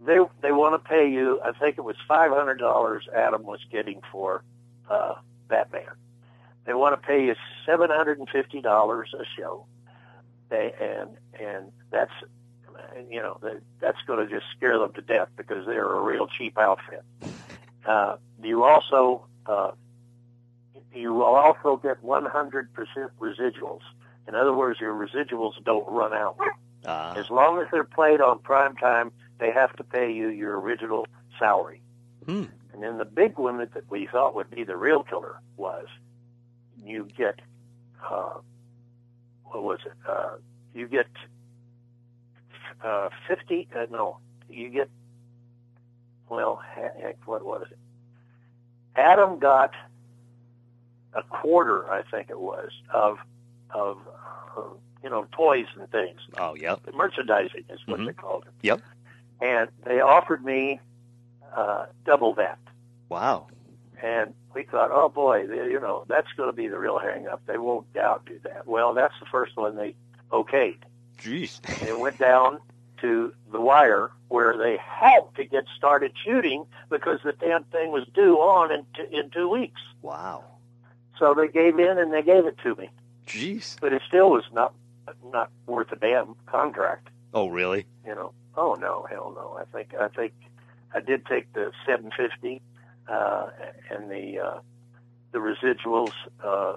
[0.00, 1.40] They they want to pay you.
[1.44, 3.08] I think it was five hundred dollars.
[3.14, 4.42] Adam was getting for
[4.90, 5.14] uh,
[5.48, 5.94] Batman.
[6.64, 7.34] They want to pay you
[7.66, 9.66] seven hundred and fifty dollars a show.
[10.50, 12.12] They and and that's
[13.10, 16.26] you know that, that's going to just scare them to death because they're a real
[16.26, 17.04] cheap outfit.
[17.84, 19.72] Uh, you also uh,
[20.94, 23.80] you will also get one hundred percent residuals.
[24.26, 26.36] In other words, your residuals don't run out.
[26.84, 30.60] Uh, As long as they're played on prime time, they have to pay you your
[30.60, 31.06] original
[31.38, 31.80] salary.
[32.26, 32.44] Hmm.
[32.72, 35.86] And then the big one that, that we thought would be the real killer was
[36.84, 37.40] you get,
[38.08, 38.34] uh,
[39.44, 39.92] what was it?
[40.06, 40.36] Uh,
[40.74, 41.06] you get
[42.82, 44.88] uh, 50, uh, no, you get,
[46.28, 47.78] well, heck, what was it?
[48.96, 49.72] Adam got
[51.14, 53.18] a quarter, I think it was, of,
[53.70, 53.98] of,
[54.56, 54.62] uh,
[55.02, 56.76] you know, toys and things oh, yeah.
[56.92, 58.06] merchandising is what Mhm.
[58.06, 58.52] they called it.
[58.62, 58.80] Yep.
[59.40, 60.80] And they offered me
[61.56, 62.58] uh, double that.
[63.08, 63.46] Wow.
[64.02, 67.26] And we thought, oh boy, they- you know, that's going to be the real hang
[67.26, 67.40] up.
[67.46, 68.66] They won't outdo that.
[68.66, 69.94] Well, that's the first one they
[70.30, 70.78] okayed.
[71.18, 71.60] Jeez.
[71.86, 72.60] It went down
[73.00, 78.06] to the wire where they had to get started shooting because the damn thing was
[78.14, 79.80] due on in, t- in two weeks.
[80.02, 80.44] Wow.
[81.18, 82.90] So they gave in and they gave it to me.
[83.26, 83.76] Jeez.
[83.80, 84.74] But it still was not
[85.32, 87.08] not worth a damn contract.
[87.32, 87.86] Oh, really?
[88.06, 89.58] you know, oh no, hell no.
[89.58, 90.32] I think I think
[90.94, 92.60] I did take the 750
[93.08, 93.48] uh,
[93.90, 94.58] and the uh,
[95.32, 96.12] the residuals.
[96.42, 96.76] Uh,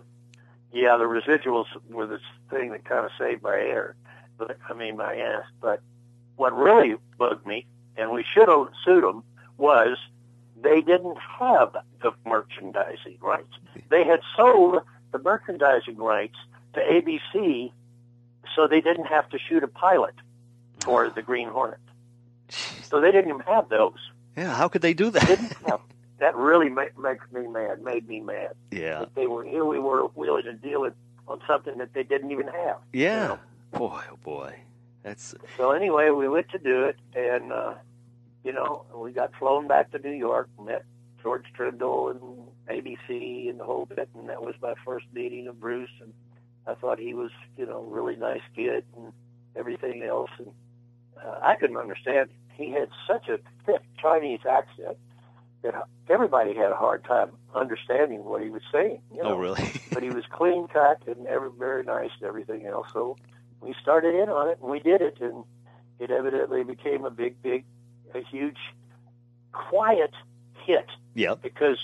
[0.74, 3.96] yeah, the residuals were this thing that kind of saved my air,
[4.48, 5.46] but I mean my ass.
[5.62, 5.82] But
[6.36, 9.24] what really bugged me, and we should have sued them,
[9.58, 9.98] was
[10.62, 13.54] they didn't have the merchandising rights.
[13.90, 16.38] They had sold the merchandising rights
[16.74, 17.72] to ABC,
[18.56, 20.16] so they didn't have to shoot a pilot
[20.80, 21.80] for the Green Hornet.
[22.50, 24.00] So they didn't even have those.
[24.36, 25.28] Yeah, how could they do that?
[25.28, 25.80] Didn't have.
[26.20, 27.84] That really ma- makes me mad.
[27.84, 28.54] Made me mad.
[28.72, 29.66] yeah, That they were here.
[29.66, 30.94] We were willing to deal with
[31.28, 32.78] on something that they didn't even have.
[32.94, 33.28] you yeah.
[33.28, 33.40] know?
[33.72, 34.56] Boy, oh boy,
[35.04, 37.76] that's So anyway, we went to do it, and uh,
[38.44, 40.84] you know, we got flown back to New York, met
[41.22, 45.60] George Trendle and ABC and the whole bit, and that was my first meeting of
[45.60, 45.90] Bruce.
[46.02, 46.14] And
[46.68, 49.14] I thought he was, you know, really nice kid and
[49.56, 50.32] everything else.
[50.38, 50.52] And
[51.24, 52.30] uh, I couldn't understand.
[52.54, 54.98] He had such a thick Chinese accent
[55.64, 55.76] that
[56.10, 59.02] everybody had a hard time understanding what he was saying.
[59.14, 59.30] You know?
[59.36, 59.72] oh really?
[59.92, 62.88] but he was clean cut and every, very nice and everything else.
[62.94, 63.18] So
[63.62, 65.43] we started in on it and we did it, and
[66.00, 67.63] it evidently became a big, big,
[68.13, 68.58] a huge,
[69.54, 70.12] quiet
[70.65, 71.41] hit yep.
[71.41, 71.78] because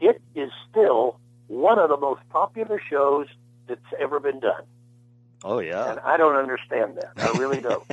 [0.00, 3.26] it is still one of the most popular shows
[3.66, 4.62] that's ever been done.
[5.42, 5.90] Oh yeah.
[5.92, 7.12] And I don't understand that.
[7.16, 7.84] I really don't.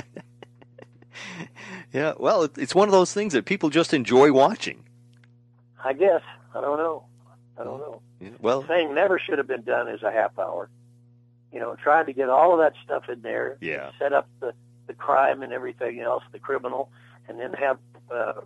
[1.92, 2.12] Yeah.
[2.18, 4.84] Well, it's one of those things that people just enjoy watching.
[5.82, 6.22] I guess.
[6.54, 7.04] I don't know.
[7.58, 8.02] I don't know.
[8.20, 10.68] Yeah, Well, thing never should have been done as a half hour.
[11.52, 13.90] You know, trying to get all of that stuff in there, Yeah.
[13.98, 14.52] set up the
[14.86, 16.90] the crime and everything else, the criminal,
[17.28, 17.78] and then have
[18.10, 18.40] uh,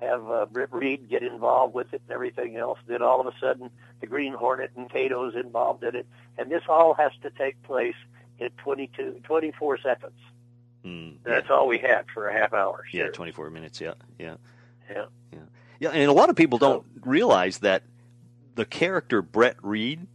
[0.00, 2.78] have uh, Britt Reid get involved with it and everything else.
[2.86, 6.06] Then all of a sudden, the Green Hornet and Kato's involved in it,
[6.36, 7.94] and this all has to take place
[8.38, 10.12] in 22, 24 seconds.
[10.84, 12.84] mm, That's all we had for a half hour.
[12.92, 13.80] yeah, 24 minutes.
[13.80, 14.34] Yeah, yeah,
[14.90, 15.04] Yeah.
[15.80, 15.90] yeah.
[15.90, 17.84] And a lot of people don't realize that
[18.56, 20.06] the character Brett Reid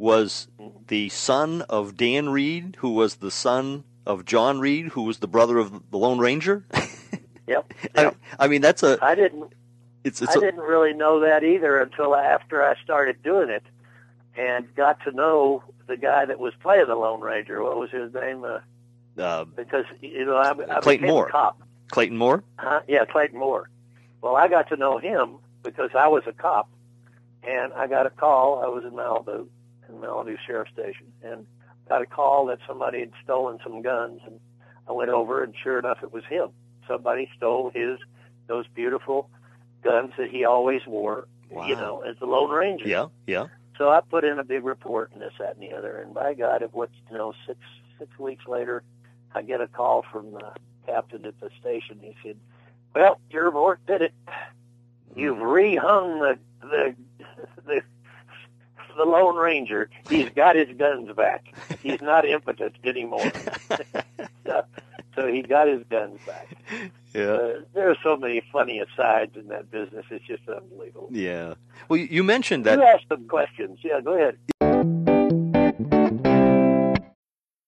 [0.00, 0.48] was
[0.88, 5.28] the son of Dan Reid, who was the son of John Reid, who was the
[5.28, 6.64] brother of the Lone Ranger.
[7.46, 7.74] Yep.
[7.96, 8.16] I, Yep.
[8.38, 9.52] I mean, that's a I didn't.
[10.04, 13.64] it's it's I a, didn't really know that either until after I started doing it,
[14.36, 17.60] and got to know the guy that was playing the Lone Ranger.
[17.60, 18.44] What was his name?
[18.44, 18.60] Uh,
[19.20, 21.26] uh, because you know I, I Clayton Moore.
[21.26, 21.60] a cop.
[21.88, 22.44] Clayton Moore.
[22.56, 22.82] Huh?
[22.86, 23.68] Yeah, Clayton Moore.
[24.22, 26.70] Well, I got to know him because I was a cop,
[27.42, 28.62] and I got a call.
[28.64, 29.48] I was in Malibu, in
[30.00, 31.46] Malibu Sheriff Station, and
[31.88, 34.40] got a call that somebody had stolen some guns, and
[34.88, 36.50] I went over, and sure enough, it was him.
[36.88, 37.98] Somebody stole his
[38.46, 39.30] those beautiful
[39.82, 41.66] guns that he always wore, Wow.
[41.66, 42.88] you know, as the Lone Ranger.
[42.88, 43.46] Yeah, yeah.
[43.76, 45.96] So I put in a big report and this, that, and the other.
[45.98, 47.58] And by God, it was you know six
[47.98, 48.82] six weeks later,
[49.34, 50.52] I get a call from the
[50.86, 51.98] captain at the station.
[52.00, 52.36] He said,
[52.94, 54.14] "Well, your report did it.
[55.16, 55.44] You've hmm.
[55.44, 56.94] rehung the the
[57.66, 57.82] the
[58.96, 59.88] the Lone Ranger.
[60.08, 61.46] He's got his guns back.
[61.82, 63.30] He's not impotent anymore.
[64.46, 64.62] so,
[65.14, 66.48] so he got his guns back.
[67.14, 67.22] Yeah.
[67.32, 70.04] Uh, there are so many funny asides in that business.
[70.10, 71.08] It's just unbelievable.
[71.10, 71.54] Yeah.
[71.88, 73.78] Well, you- you mentioned that you asked some questions.
[73.82, 74.38] Yeah, go ahead.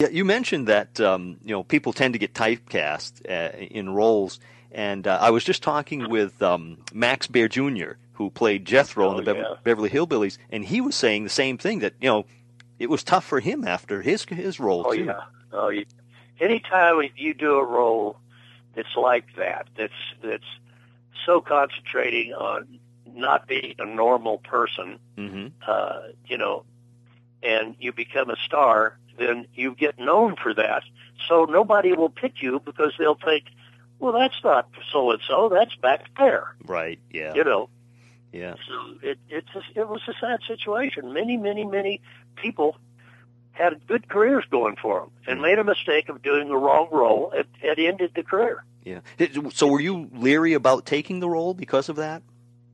[0.00, 4.40] Yeah, you mentioned that um, you know people tend to get typecast uh, in roles,
[4.72, 9.14] and uh, I was just talking with um, Max Baer Jr., who played Jethro in
[9.14, 9.54] Oh, the Bev- yeah.
[9.62, 12.24] Beverly Hillbillies, and he was saying the same thing that you know
[12.78, 15.04] it was tough for him after his his role Oh too.
[15.04, 15.20] yeah.
[15.52, 15.84] Oh yeah.
[16.40, 18.16] Anytime you do a role
[18.74, 20.44] that's like that, that's that's
[21.26, 22.78] so concentrating on
[23.12, 26.64] not being a normal person, hmm uh, you know,
[27.42, 30.82] and you become a star, then you get known for that.
[31.28, 33.44] So nobody will pick you because they'll think,
[33.98, 35.48] well, that's not so and so.
[35.48, 36.98] That's back there, Right.
[37.10, 37.34] Yeah.
[37.34, 37.68] you know.
[38.32, 38.54] Yeah.
[38.68, 41.12] So it it's a, it was a sad situation.
[41.12, 42.00] Many, many, many
[42.36, 42.76] people
[43.52, 45.42] had good careers going for them and hmm.
[45.42, 47.32] made a mistake of doing the wrong role.
[47.34, 48.64] It, it ended the career.
[48.84, 49.00] Yeah.
[49.52, 52.22] So were you leery about taking the role because of that?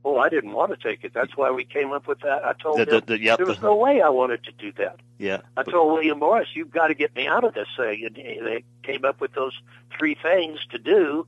[0.09, 1.13] Oh, I didn't want to take it.
[1.13, 2.45] That's why we came up with that.
[2.45, 4.71] I told The- him the- the- yep, there was no way I wanted to do
[4.73, 5.01] that.
[5.17, 5.41] Yeah.
[5.57, 8.63] I told William Morris, "You've got to get me out of this thing." And they
[8.83, 9.53] came up with those
[9.97, 11.27] three things to do,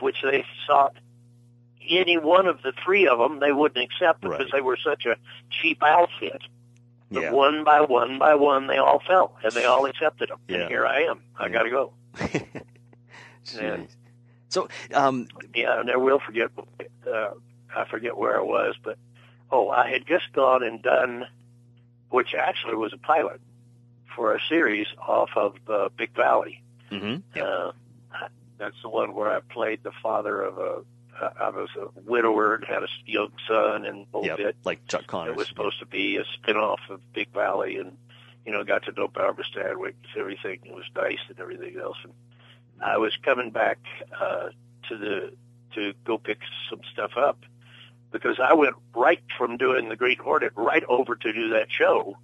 [0.00, 0.96] which they sought
[1.88, 4.52] any one of the three of them they wouldn't accept because Right.
[4.52, 5.16] they were such a
[5.50, 6.42] cheap outfit.
[7.10, 7.32] But yeah.
[7.32, 10.38] one by one by one, they all fell, and they all accepted them.
[10.46, 10.58] Yeah.
[10.58, 11.22] And here I am.
[11.38, 11.52] I Yeah.
[11.52, 11.92] got to go.
[14.48, 16.50] So, um, Yeah, I never will forget.
[17.08, 17.30] Uh,
[17.76, 18.98] I forget where I was, but
[19.50, 21.26] oh, I had just gone and done,
[22.10, 23.40] which actually was a pilot
[24.16, 26.62] for a series off of uh, Big Valley.
[26.90, 27.22] mhm.
[27.34, 27.42] Yeah.
[27.44, 27.72] Uh,
[28.58, 30.82] That's the one where I played the father of a.
[31.20, 34.56] Uh, I was a widower and had a young son, and whole Yep, bit.
[34.64, 35.32] like Chuck Connors.
[35.32, 37.96] It was supposed to be a spin-off of Big Valley, and
[38.46, 40.60] you know, got to know Barbara Stanwyck, and everything.
[40.64, 41.96] It was nice and everything else.
[42.04, 42.12] And
[42.82, 43.78] I was coming back
[44.18, 44.48] uh,
[44.88, 45.32] to the
[45.74, 47.38] to go pick some stuff up
[48.10, 52.16] because I went right from doing the Green Hornet right over to do that show,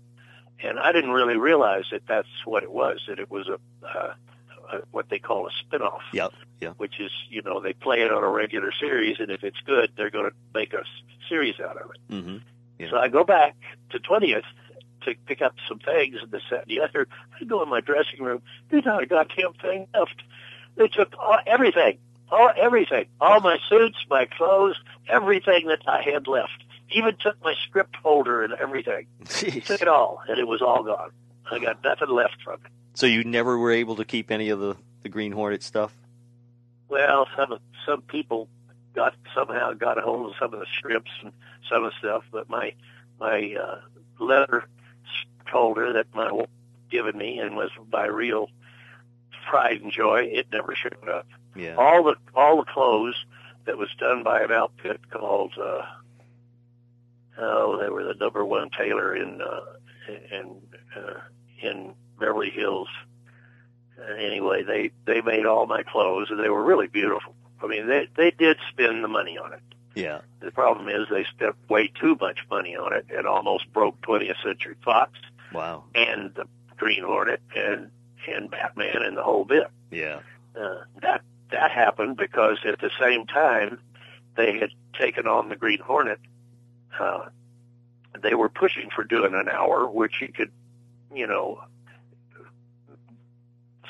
[0.62, 3.02] and I didn't really realize that that's what it was.
[3.08, 4.14] That it was a, uh,
[4.72, 6.32] a what they call a spin-off Yep.
[6.60, 6.70] Yeah.
[6.78, 9.92] which is, you know, they play it on a regular series, and if it's good,
[9.96, 10.82] they're going to make a
[11.28, 12.12] series out of it.
[12.12, 12.36] Mm-hmm.
[12.78, 12.90] Yeah.
[12.90, 13.56] So I go back
[13.90, 14.42] to 20th
[15.02, 17.06] to pick up some things, and this, that, and the other.
[17.40, 18.42] I go in my dressing room.
[18.70, 20.22] There's not a goddamn thing left.
[20.76, 21.98] They took all, everything,
[22.30, 24.76] all everything, all my suits, my clothes,
[25.08, 26.64] everything that I had left.
[26.92, 29.06] Even took my script holder and everything.
[29.24, 29.64] Jeez.
[29.64, 31.10] Took it all, and it was all gone.
[31.50, 32.70] I got nothing left from it.
[32.94, 35.92] So you never were able to keep any of the, the Green Hornet stuff?
[36.88, 38.48] Well, some of- some people
[38.94, 41.32] got somehow got a hold of some of the scripts and
[41.68, 42.72] some of the stuff, but my
[43.20, 43.80] my uh,
[44.18, 44.64] leather
[45.50, 46.48] holder that my wife
[46.90, 48.48] given me and was my real
[49.48, 51.26] pride and joy, it never showed up.
[51.56, 51.76] Yeah.
[51.76, 53.16] All the all the clothes
[53.64, 55.82] that was done by an outfit called uh,
[57.38, 59.60] oh, they were the number one tailor in uh,
[60.30, 60.56] in
[60.96, 61.20] uh,
[61.62, 62.88] in Beverly Hills.
[63.98, 67.34] Uh, anyway, they they made all my clothes, and they were really beautiful.
[67.62, 69.60] I mean, they they did spend the money on it.
[69.94, 70.20] Yeah.
[70.40, 74.42] The problem is they spent way too much money on it and almost broke 20th
[74.44, 75.12] Century Fox
[75.54, 75.84] Wow.
[75.94, 76.44] and the
[76.76, 77.90] Green Hornet and
[78.28, 79.68] and Batman and the whole bit.
[79.90, 80.20] Yeah.
[80.54, 83.78] Uh, that that happened because at the same time
[84.36, 86.18] they had taken on the Green Hornet.
[86.98, 87.26] Uh,
[88.22, 90.50] they were pushing for doing an hour, which you could,
[91.14, 91.60] you know,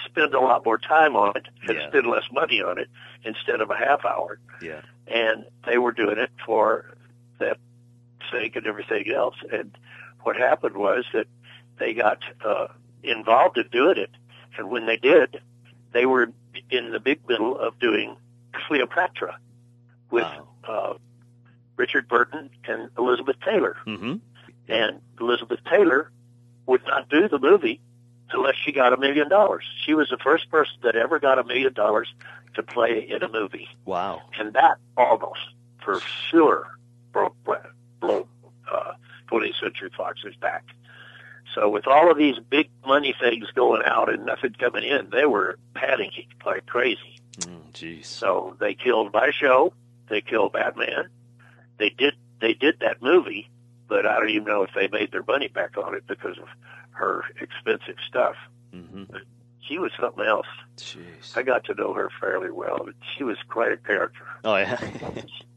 [0.05, 1.89] spend a lot more time on it and Yeah.
[1.89, 2.89] spend less money on it
[3.25, 4.39] instead of a half hour.
[4.61, 4.83] Yeah.
[5.07, 6.97] And they were doing it for
[7.39, 7.59] that
[8.31, 9.37] sake and everything else.
[9.53, 9.77] And
[10.23, 11.27] what happened was that
[11.79, 12.69] they got uh,
[13.03, 14.11] involved in doing it,
[14.57, 15.41] and when they did,
[15.93, 16.33] they were
[16.71, 18.17] in the big middle of doing
[18.53, 19.39] Cleopatra
[20.11, 20.49] with Wow.
[20.69, 20.95] uh,
[21.77, 23.77] Richard Burton and Elizabeth Taylor.
[23.87, 24.15] Mm-hmm.
[24.69, 26.11] And Elizabeth Taylor
[26.67, 27.81] would not do the movie
[28.33, 29.65] unless she got a million dollars.
[29.85, 32.13] She was the first person that ever got a million dollars
[32.55, 34.23] to play in a movie, Wow.
[34.39, 35.39] and that almost
[35.85, 36.01] for
[36.31, 36.67] sure
[37.13, 37.37] broke
[38.01, 38.29] broke
[38.73, 38.93] uh,
[39.31, 40.65] 20th Century Fox's back.
[41.57, 45.25] So with all of these big money things going out and nothing coming in, they
[45.25, 47.19] were panicking like crazy.
[47.41, 48.05] Mm, Jeez.
[48.05, 49.73] So they killed my show.
[50.09, 51.09] They killed Batman.
[51.79, 53.49] They did they did that movie,
[53.89, 56.47] but I don't even know if they made their money back on it because of
[56.91, 58.37] her expensive stuff.
[58.75, 59.17] Mm-hmm.
[59.67, 60.47] She was something else.
[60.77, 61.37] Jeez.
[61.37, 64.27] I got to know her fairly well, but she was quite a character.
[64.45, 64.79] Oh yeah.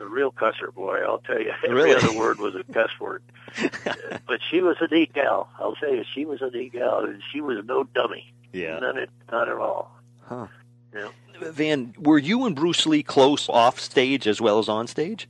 [0.00, 1.52] The real cusser boy, I'll tell you.
[1.62, 1.94] Every Really?
[1.94, 3.22] other word was a cuss word.
[4.26, 5.50] but she was a neat gal.
[5.58, 8.32] I'll tell you, she was a neat gal, and she was no dummy.
[8.54, 8.78] yeah.
[8.78, 9.94] None, at- not at all.
[10.22, 10.46] Huh.
[10.94, 11.08] Yeah.
[11.42, 15.28] Van, were you and Bruce Lee close off stage as well as on stage?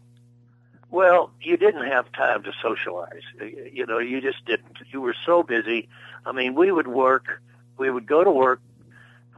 [0.91, 3.23] Well, you didn't have time to socialize.
[3.73, 4.79] You know, you just didn't.
[4.93, 5.89] You were so busy.
[6.25, 7.43] I mean, we would work.
[7.77, 8.61] We would go to work.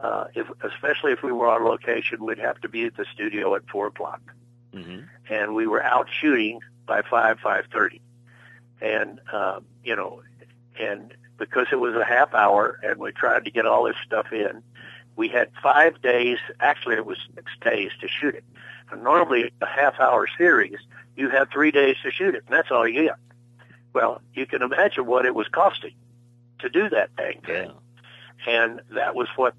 [0.03, 3.55] Uh, if, especially if we were on location, we'd have to be at the studio
[3.55, 4.21] at four o'clock,
[4.75, 5.01] Mm-hmm.
[5.29, 8.01] and we were out shooting by five five thirty,
[8.81, 10.23] and um, you know,
[10.81, 14.33] and because it was a half hour, and we tried to get all this stuff
[14.33, 14.63] in,
[15.17, 16.39] we had five days.
[16.61, 18.45] Actually, it was six days to shoot it.
[18.91, 20.79] And normally, a half hour series,
[21.17, 23.17] you have three days to shoot it, and that's all you get.
[23.93, 25.95] Well, you can imagine what it was costing
[26.61, 27.43] to do that thing.
[27.47, 27.73] Yeah.
[28.47, 29.55] And that was what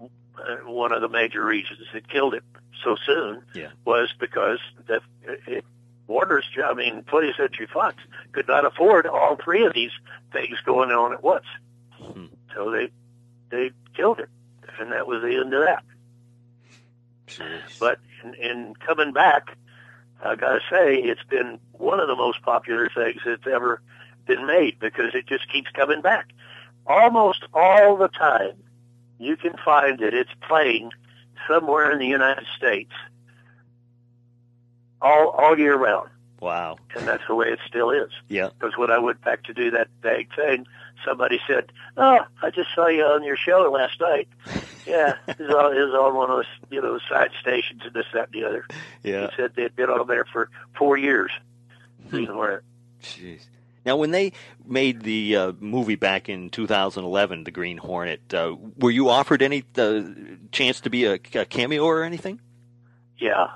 [0.00, 2.42] uh, one of the major reasons that killed it
[2.84, 3.68] so soon Yeah.
[3.84, 5.00] was because the
[5.46, 5.64] it,
[6.06, 7.96] Warner's, I mean, 20th Century Fox
[8.32, 9.92] could not afford all three of these
[10.32, 11.44] things going on at once.
[12.00, 12.26] Hmm.
[12.54, 12.90] So they
[13.50, 14.28] they killed it,
[14.80, 15.84] and that was the end of that.
[17.26, 17.78] Jeez.
[17.78, 19.56] But in, in coming back,
[20.22, 23.80] I got to say it's been one of the most popular things that's ever
[24.26, 26.28] been made because it just keeps coming back.
[26.86, 28.54] Almost all the time,
[29.18, 30.90] you can find that it's playing
[31.48, 32.92] somewhere in the United States
[35.02, 36.10] all all year round,
[36.40, 36.76] wow.
[36.96, 38.10] and that's the way it still is.
[38.28, 38.48] Yeah.
[38.58, 40.66] Because when I went back to do that dang thing,
[41.04, 44.28] somebody said, "Oh, I just saw you on your show last night."
[44.86, 47.92] Yeah, it was on, it was on one of those you know side stations and
[47.92, 48.66] this, that, and the other.
[49.02, 49.28] Yeah.
[49.28, 51.30] He said they'd been on there for four years.
[52.08, 52.24] Hmm.
[52.34, 52.62] Where-
[53.02, 53.42] Jeez.
[53.84, 54.32] Now, when they
[54.66, 59.64] made the uh, movie back in 2011, The Green Hornet, uh, were you offered any
[59.78, 60.02] uh,
[60.52, 62.40] chance to be a, a cameo or anything?
[63.18, 63.46] Yeah,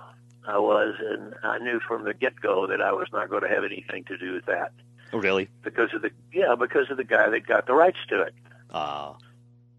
[0.47, 3.49] I was, and I knew from the get go that I was not going to
[3.49, 4.72] have anything to do with that
[5.12, 5.49] Oh, really?
[5.62, 8.35] because of the yeah because of the guy that got the rights to it.
[8.70, 9.12] Uh,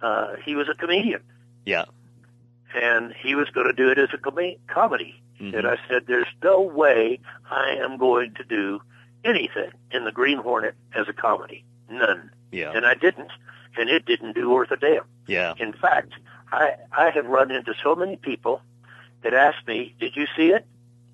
[0.02, 1.22] Uh, he was a comedian,
[1.66, 1.86] yeah.
[2.76, 5.22] and he was going to do it as a com- comedy.
[5.42, 5.54] Mhm.
[5.58, 7.20] And I said, "There's no way
[7.50, 8.82] I am going to do
[9.26, 11.64] anything in the Green Hornet as a comedy.
[11.90, 12.72] None." Yeah.
[12.74, 13.32] And I didn't,
[13.78, 15.04] and it didn't do worth a damn.
[15.28, 15.54] Yeah.
[15.58, 16.14] In fact,
[16.52, 18.62] I I have run into so many people
[19.24, 20.66] that asked me, "Did you see it?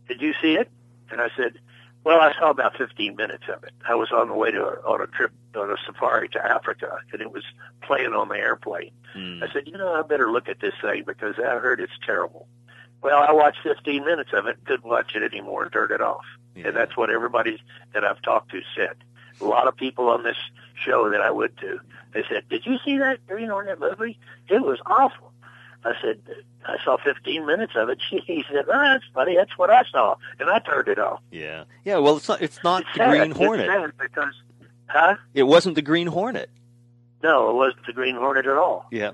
[0.07, 0.69] Did you see it?"
[1.09, 1.59] And I said,
[2.03, 3.71] "Well, I saw about 15 minutes of it.
[3.87, 7.21] I was on the way to on a trip on a safari to Africa, and
[7.21, 7.43] it was
[7.81, 8.91] playing on the airplane.
[9.15, 9.43] Mm.
[9.43, 12.47] I said, you know, I better look at this thing because I heard it's terrible.
[13.01, 16.25] Well, I watched 15 minutes of it, couldn't watch it anymore, and turned it off.
[16.55, 16.67] Yeah.
[16.67, 17.61] And that's what everybody
[17.93, 18.95] that I've talked to said.
[19.39, 20.37] A lot of people on this
[20.75, 21.79] show that I went to,
[22.13, 24.19] they said, "Did you see that Green Hornet movie?
[24.49, 25.31] It was awful."
[25.83, 26.19] I said,
[26.65, 29.35] "I saw 15 minutes of it." He said, "Oh, that's funny.
[29.35, 31.21] That's what I saw," and I turned it off.
[31.31, 31.63] Yeah.
[31.85, 31.97] Yeah.
[31.97, 32.41] Well, it's not.
[32.41, 33.09] It's not It's the sad.
[33.09, 33.67] Green It's Hornet.
[33.67, 34.33] sad because,
[34.87, 35.15] huh?
[35.33, 36.49] It wasn't the Green Hornet.
[37.23, 38.85] No, it wasn't the Green Hornet at all.
[38.91, 39.11] Yeah.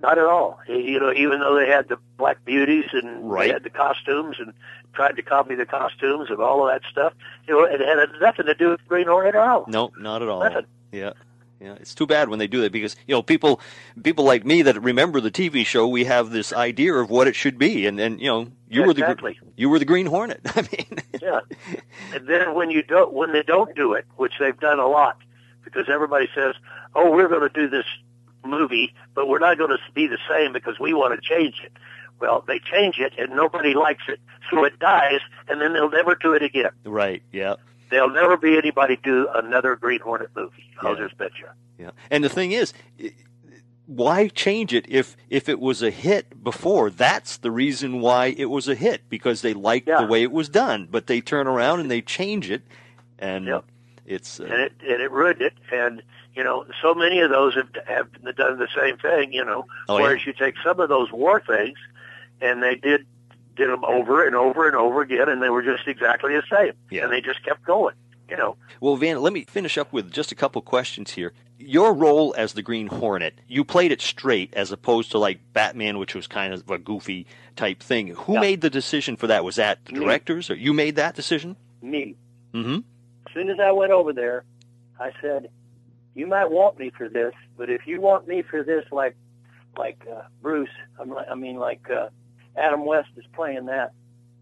[0.00, 0.58] Not at all.
[0.66, 3.48] You know, even though they had the black beauties and Right.
[3.48, 4.54] they had the costumes and
[4.94, 7.12] tried to copy the costumes and all of that stuff,
[7.46, 9.64] you know, it had nothing to do with Green Hornet at all.
[9.68, 10.42] No, not at all.
[10.42, 10.66] Nothing.
[10.92, 11.12] Yeah.
[11.60, 13.60] Yeah, it's too bad when they do that because you know people,
[14.02, 17.36] people like me that remember the TV show, we have this idea of what it
[17.36, 20.40] should be, and and you know you were the you were the Green Hornet.
[20.56, 21.40] I mean, Yeah.
[22.14, 25.18] And then when you don't, when they don't do it, which they've done a lot,
[25.62, 26.54] because everybody says,
[26.94, 27.84] "Oh, we're going to do this
[28.44, 31.72] movie, but we're not going to be the same because we want to change it."
[32.20, 34.20] Well, they change it and nobody likes it,
[34.50, 36.70] so it dies, and then they'll never do it again.
[36.84, 37.22] right?
[37.32, 37.54] Yeah,
[37.88, 40.70] There'll never be anybody do another Green Hornet movie.
[40.80, 41.06] I'll Yeah.
[41.06, 41.46] just bet you.
[41.78, 41.90] yeah.
[42.10, 42.72] And the thing is,
[43.86, 46.90] why change it if if it was a hit before?
[46.90, 50.02] That's the reason why it was a hit because they liked Yeah.
[50.02, 50.86] the way it was done.
[50.90, 52.62] But they turn around and they change it,
[53.18, 53.64] and Yep.
[54.06, 55.54] it's uh, and it and it ruined it.
[55.72, 56.02] And
[56.34, 59.32] you know, so many of those have have done the same thing.
[59.32, 60.04] You know, Oh, yeah.
[60.04, 61.78] whereas you take some of those war things,
[62.40, 63.06] and they did
[63.56, 66.72] did them over and over and over again, and they were just exactly the same,
[66.90, 67.04] Yeah.
[67.04, 67.94] and they just kept going.
[68.28, 71.32] You know, Well, Van, let me finish up with just a couple questions here.
[71.58, 75.98] Your role as the Green Hornet, you played it straight as opposed to like Batman,
[75.98, 77.26] which was kind of a goofy
[77.56, 78.06] type thing.
[78.14, 78.40] Who Yeah.
[78.40, 79.42] made the decision for that?
[79.44, 79.98] Was that the Me.
[80.04, 81.56] directors, or you made that decision?
[81.82, 82.14] me.
[82.54, 82.76] Mm-hmm.
[83.26, 84.44] As soon as I went over there,
[85.00, 85.48] I said,
[86.20, 89.16] "You might want me for this, but if you want me for this, like
[89.76, 90.68] like uh, Bruce,
[90.98, 92.08] I'm like, I mean like uh,
[92.56, 93.92] Adam West is playing that,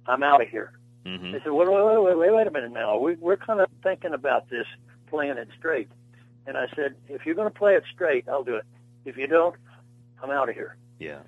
[0.07, 0.73] I'm out of here."
[1.07, 1.33] Mm-hmm.
[1.33, 2.99] They said, wait, wait, wait, wait, wait a minute now.
[2.99, 4.67] We, we're kind of thinking about this,
[5.07, 5.89] playing it straight.
[6.47, 8.65] And I said, if you're going to play it straight, I'll do it.
[9.07, 9.55] If you don't,
[10.23, 10.77] I'm out of here.
[10.99, 11.21] Yeah.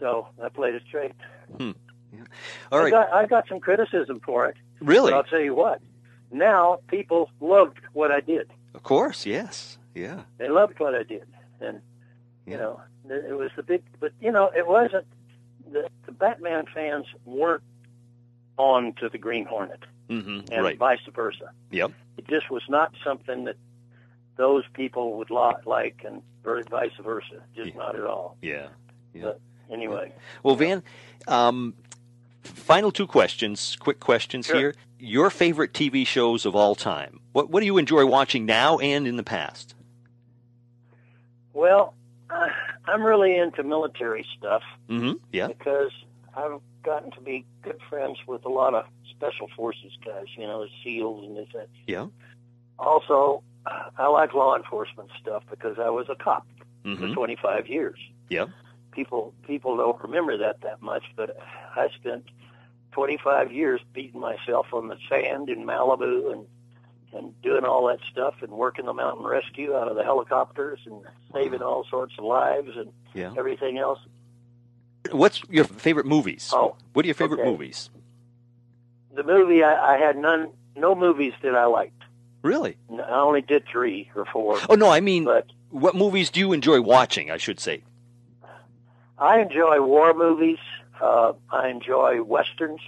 [0.00, 1.12] So I played it straight.
[1.60, 1.74] All
[2.72, 2.90] I right.
[2.90, 5.12] got, I got some criticism for it, Really?
[5.12, 5.80] but I'll tell you what.
[6.32, 8.50] Now people loved what I did.
[8.74, 9.26] Of course.
[9.26, 9.78] Yes.
[9.94, 10.22] Yeah.
[10.38, 11.26] They loved what I did,
[11.60, 11.80] and
[12.46, 12.58] you Yeah.
[12.58, 13.82] know, it was the big.
[13.98, 15.06] But you know, it wasn't.
[15.70, 17.62] The, the Batman fans weren't
[18.56, 20.52] on to the Green Hornet, Mm-hmm.
[20.52, 20.76] and Right.
[20.78, 21.50] vice versa.
[21.70, 21.92] Yep.
[22.16, 23.56] it just was not something that
[24.36, 27.42] those people would li- like, and vice versa.
[27.54, 27.76] Just Yeah.
[27.76, 28.36] not at all.
[28.42, 28.68] Yeah.
[29.14, 29.22] Yeah.
[29.22, 30.12] But anyway,
[30.42, 30.82] Well, Van,
[31.28, 31.74] um,
[32.42, 34.56] final two questions, quick questions Sure.
[34.56, 34.74] here.
[34.98, 37.20] Your favorite TV shows of all time.
[37.32, 39.74] What What do you enjoy watching now and in the past?
[41.52, 41.94] Well,
[42.30, 42.48] uh,
[42.86, 45.12] I'm really into military stuff Mm-hmm.
[45.32, 45.48] Yeah.
[45.48, 45.90] because
[46.36, 50.26] I've gotten to be good friends with a lot of special forces guys.
[50.36, 51.48] You know, the SEALs and this.
[51.54, 51.68] That.
[51.86, 52.06] Yeah.
[52.78, 56.46] Also, I like law enforcement stuff because I was a cop
[56.82, 57.08] Mm-hmm.
[57.08, 57.98] for 25 years.
[58.30, 58.46] Yeah.
[58.92, 61.36] people people don't remember that that much, but
[61.76, 62.24] I spent
[62.92, 66.46] 25 years beating myself on the sand in Malibu and
[67.12, 71.02] and doing all that stuff and working the mountain rescue out of the helicopters and
[71.32, 73.32] saving all sorts of lives and Yeah.
[73.36, 73.98] everything else.
[75.10, 76.50] What's your favorite movies?
[76.54, 77.50] Oh, What are your favorite okay.
[77.50, 77.90] movies?
[79.12, 82.00] the movie I, I had none, no movies that I liked.
[82.42, 82.76] Really?
[82.92, 86.52] I only did three or four, Oh no, I mean, but what movies do you
[86.52, 87.28] enjoy watching?
[87.30, 87.82] I should say.
[89.18, 90.58] I enjoy war movies.
[91.00, 92.80] Uh, I enjoy westerns.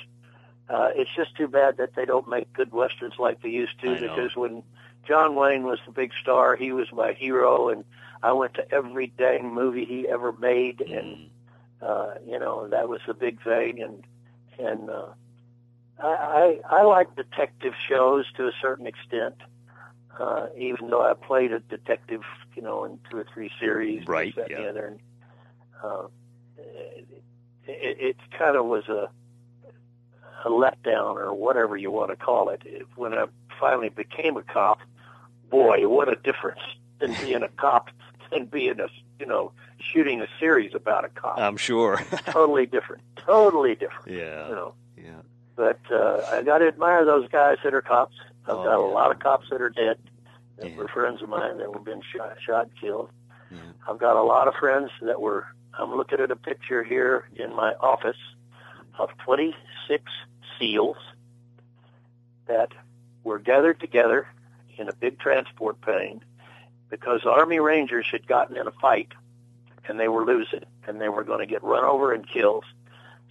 [0.68, 3.88] Uh, it's just too bad that they don't make good westerns like they used to.
[3.90, 4.14] I know.
[4.14, 4.62] Because when
[5.06, 7.84] John Wayne was the big star, he was my hero, and
[8.22, 11.28] I went to every dang movie he ever made, and Mm.
[11.82, 13.82] uh, you know that was the big thing.
[13.82, 14.04] And
[14.58, 15.08] and uh,
[16.00, 19.34] I, I I like detective shows to a certain extent.
[20.18, 22.20] Uh, even though I played a detective,
[22.54, 24.56] you know, in two or three series, Right, that, yeah.
[24.58, 25.00] and the other, and
[25.82, 26.06] uh,
[26.58, 27.08] it,
[27.66, 29.08] it, it kind of was a
[30.44, 32.62] a letdown or whatever you want to call it.
[32.96, 33.26] When I
[33.60, 34.78] finally became a cop,
[35.50, 36.60] boy, what a difference
[37.00, 37.90] in being a cop
[38.30, 38.88] than being a
[39.18, 41.38] you know shooting a series about a cop.
[41.38, 42.00] I'm sure.
[42.26, 43.02] totally different.
[43.16, 44.08] Totally different.
[44.16, 44.48] yeah.
[44.48, 44.74] You know.
[44.96, 45.20] Yeah.
[45.56, 48.14] But uh, I got to admire those guys that are cops.
[48.46, 49.98] I've Oh, got a lot of cops that are dead.
[50.58, 50.76] That Yeah.
[50.76, 53.10] were friends of mine that have been shot, shot, killed.
[53.50, 53.58] Yeah.
[53.88, 55.46] I've got a lot of friends that were.
[55.78, 58.16] I'm looking at a picture here in my office
[58.98, 60.02] of 26
[60.62, 60.96] SEALs
[62.46, 62.70] that
[63.24, 64.28] were gathered together
[64.78, 66.22] in a big transport plane
[66.88, 69.08] because Army Rangers had gotten in a fight
[69.88, 72.64] and they were losing and they were going to get run over and killed.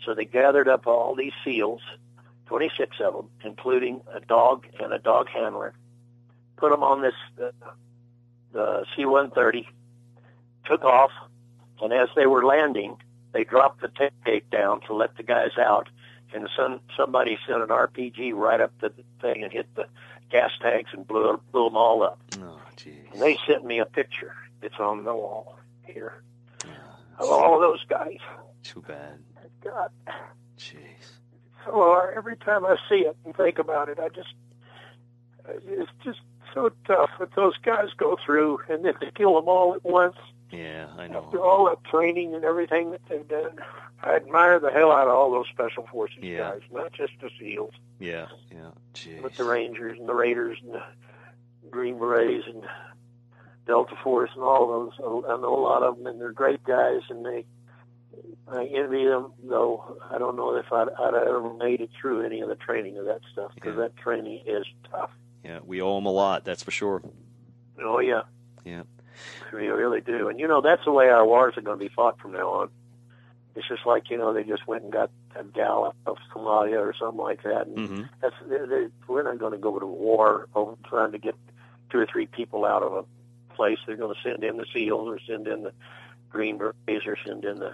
[0.05, 1.81] So they gathered up all these SEALs,
[2.47, 5.73] 26 of them, including a dog and a dog handler,
[6.57, 7.51] put them on this uh,
[8.51, 9.65] the C-130,
[10.65, 11.11] took off,
[11.81, 12.97] and as they were landing,
[13.31, 13.89] they dropped the
[14.25, 15.87] tape down to let the guys out,
[16.33, 19.85] and some somebody sent an RPG right up the thing and hit the
[20.29, 22.19] gas tanks and blew blew them all up.
[22.39, 23.11] Oh, jeez.
[23.13, 24.35] And they sent me a picture.
[24.61, 26.21] It's on the wall here
[27.19, 28.17] of all those guys.
[28.63, 29.19] Too bad.
[29.63, 29.91] God.
[30.57, 30.77] Jeez.
[31.65, 34.33] So uh, every time I see it and think about it, I just
[35.67, 36.19] it's just
[36.53, 40.15] so tough that those guys go through, and then they kill them all at once
[40.51, 41.23] Yeah, I know.
[41.25, 43.57] after all that training and everything that they've done.
[44.03, 46.37] I admire the hell out of all those special forces Yeah.
[46.51, 48.71] guys, not just the SEALs, Yeah, yeah.
[48.93, 49.21] Jeez.
[49.21, 50.83] but the Rangers and the Raiders and the
[51.69, 52.63] Green Berets and
[53.67, 54.93] Delta Force and all those.
[54.99, 57.45] I know a lot of them, and they're great guys, and they.
[58.47, 59.97] I envy them, though.
[60.09, 63.05] I don't know if I'd, I'd ever made it through any of the training of
[63.05, 63.83] that stuff because Yeah.
[63.83, 65.11] that training is tough.
[65.45, 67.01] Yeah, we owe them a lot, that's for sure.
[67.81, 68.23] Oh yeah,
[68.65, 68.83] Yeah.
[69.53, 70.29] We really do.
[70.29, 72.49] And you know that's the way our wars are going to be fought from now
[72.49, 72.69] on.
[73.55, 76.79] It's just like you know they just went and got a gal out of Somalia
[76.79, 79.85] or something like that, and hmm that's they they we're not going to go to
[79.85, 81.35] war over trying to get
[81.89, 83.77] two or three people out of a place.
[83.85, 85.73] They're going to send in the SEALs or send in the
[86.29, 87.73] Green Berets or send in the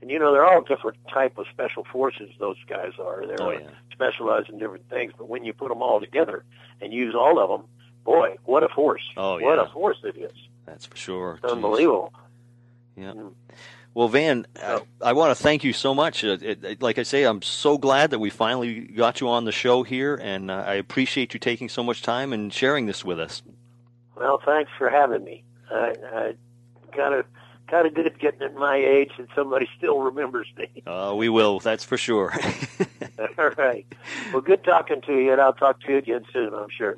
[0.00, 2.30] and you know they're all different type of special forces.
[2.38, 3.70] Those guys are they're Oh, yeah.
[3.92, 5.12] specialized in different things.
[5.18, 6.44] But when you put them all together
[6.80, 7.68] and use all of them,
[8.08, 9.02] boy, what a force!
[9.16, 10.32] Oh, what a force it is!
[10.66, 11.38] That's for sure.
[11.42, 12.12] It's unbelievable.
[12.96, 13.12] Yeah.
[13.12, 13.32] Mm.
[13.94, 16.22] Well, Van, I, I want to thank you so much.
[16.22, 19.44] Uh, it, it, like I say, I'm so glad that we finally got you on
[19.44, 23.04] the show here, and uh, I appreciate you taking so much time and sharing this
[23.04, 23.42] with us.
[24.16, 25.42] Well, thanks for having me.
[25.70, 26.34] I, I
[26.92, 27.26] kind of
[27.68, 30.68] kind of good getting at my age and somebody still remembers me.
[30.86, 32.32] Uh, we will, that's for sure.
[33.38, 33.84] All right.
[34.32, 36.96] Well, good talking to you, and I'll talk to you again soon, I'm sure.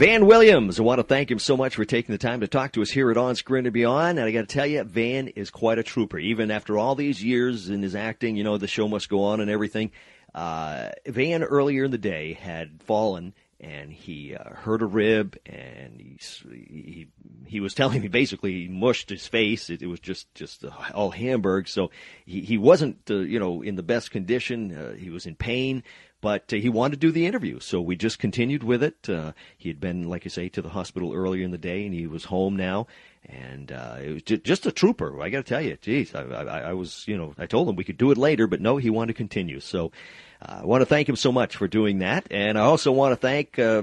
[0.00, 2.72] Van Williams, I want to thank him so much for taking the time to talk
[2.72, 4.18] to us here at On Screen and Beyond.
[4.18, 6.18] And I got to tell you, Van is quite a trooper.
[6.18, 9.40] Even after all these years in his acting, you know, the show must go on
[9.40, 9.90] and everything.
[10.34, 16.00] Uh, Van earlier in the day had fallen and he uh, hurt a rib and
[16.00, 17.08] he's, he
[17.46, 19.68] he was telling me basically he mushed his face.
[19.68, 21.68] It, it was just just uh, all Hamburg.
[21.68, 21.90] So
[22.24, 24.74] he he wasn't uh, you know in the best condition.
[24.74, 25.82] Uh, he was in pain,
[26.20, 27.60] but uh, he wanted to do the interview.
[27.60, 29.08] So we just continued with it.
[29.08, 31.94] Uh, he had been like I say to the hospital earlier in the day, and
[31.94, 32.86] he was home now.
[33.26, 35.20] And uh, it was ju- just a trooper.
[35.20, 37.76] I got to tell you, geez, I, I, I was, you know, I told him
[37.76, 39.60] we could do it later, but no, he wanted to continue.
[39.60, 39.92] So
[40.40, 43.12] uh, I want to thank him so much for doing that, and I also want
[43.12, 43.82] to thank uh,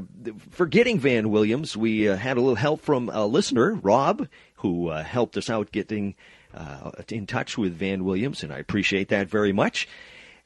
[0.50, 1.78] for getting Van Williams.
[1.78, 6.16] We uh, had a little help from a listener, Rob, who helped us out getting
[6.56, 9.88] uh, in touch with Van Williams, and I appreciate that very much.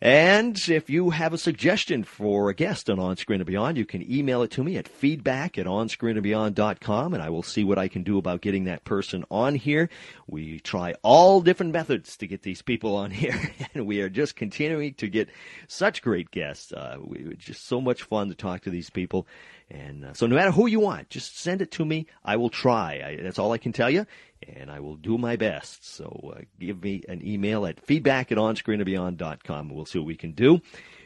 [0.03, 3.85] And if you have a suggestion for a guest on On Screen and Beyond, you
[3.85, 7.87] can email it to me at feedback at onscreenandbeyond.com, and I will see what I
[7.87, 9.89] can do about getting that person on here.
[10.25, 13.39] We try all different methods to get these people on here,
[13.75, 15.29] and we are just continuing to get
[15.67, 16.73] such great guests.
[16.73, 19.27] Uh, we, just so much fun to talk to these people.
[19.71, 22.07] And uh, so no matter who you want, just send it to me.
[22.25, 23.01] I will try.
[23.05, 24.05] I, that's all I can tell you.
[24.45, 25.87] And I will do my best.
[25.87, 29.69] So uh, give me an email at feedback at onscreenandbeyond.com.
[29.69, 30.59] We'll see what we can do.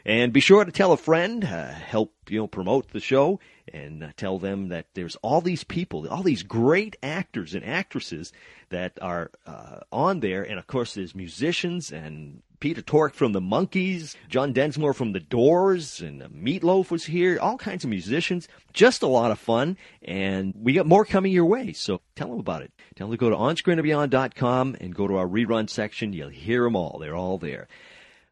[0.04, 3.40] And be sure to tell a friend, uh, help, you know, promote the show
[3.72, 8.32] and uh, tell them that there's all these people, all these great actors and actresses
[8.70, 10.44] that are uh, on there.
[10.44, 15.20] And of course, there's musicians and Peter Tork from the Monkees, John Densmore from the
[15.20, 17.38] Doors, and uh, Meatloaf was here.
[17.42, 18.48] All kinds of musicians.
[18.74, 19.78] Just a lot of fun.
[20.02, 21.74] And we got more coming your way.
[21.74, 22.72] So tell them about it.
[22.96, 26.14] Tell them to go to onscreenandbeyond.com and go to our rerun section.
[26.14, 27.00] You'll hear them all.
[27.00, 27.68] They're all there.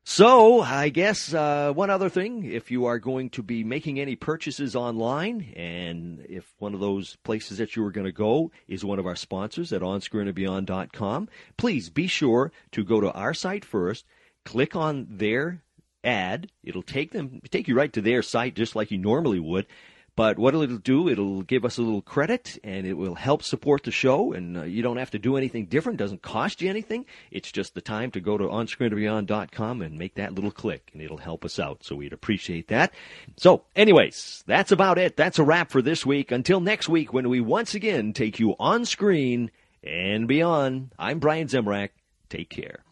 [0.05, 4.17] So, I guess uh, one other thing, if you are going to be making any
[4.17, 8.83] purchases online, and if one of those places that you are going to go is
[8.83, 14.05] one of our sponsors at onscreenandbeyond.com, please be sure to go to our site first,
[14.43, 15.63] click on their
[16.03, 16.51] ad.
[16.65, 19.67] It'll take them take you right to their site just like you normally would.
[20.15, 23.83] But what it'll do, it'll give us a little credit and it will help support
[23.83, 24.33] the show.
[24.33, 25.97] And uh, you don't have to do anything different.
[25.97, 27.05] Doesn't cost you anything.
[27.31, 31.17] It's just the time to go to onscreenandbeyond.com and make that little click and it'll
[31.17, 31.83] help us out.
[31.83, 32.93] So we'd appreciate that.
[33.37, 35.17] So anyways, that's about it.
[35.17, 36.31] That's a wrap for this week.
[36.31, 39.49] Until next week when we once again take you on screen
[39.83, 40.91] and beyond.
[40.99, 41.89] I'm Brian Zemrak.
[42.29, 42.83] Take care.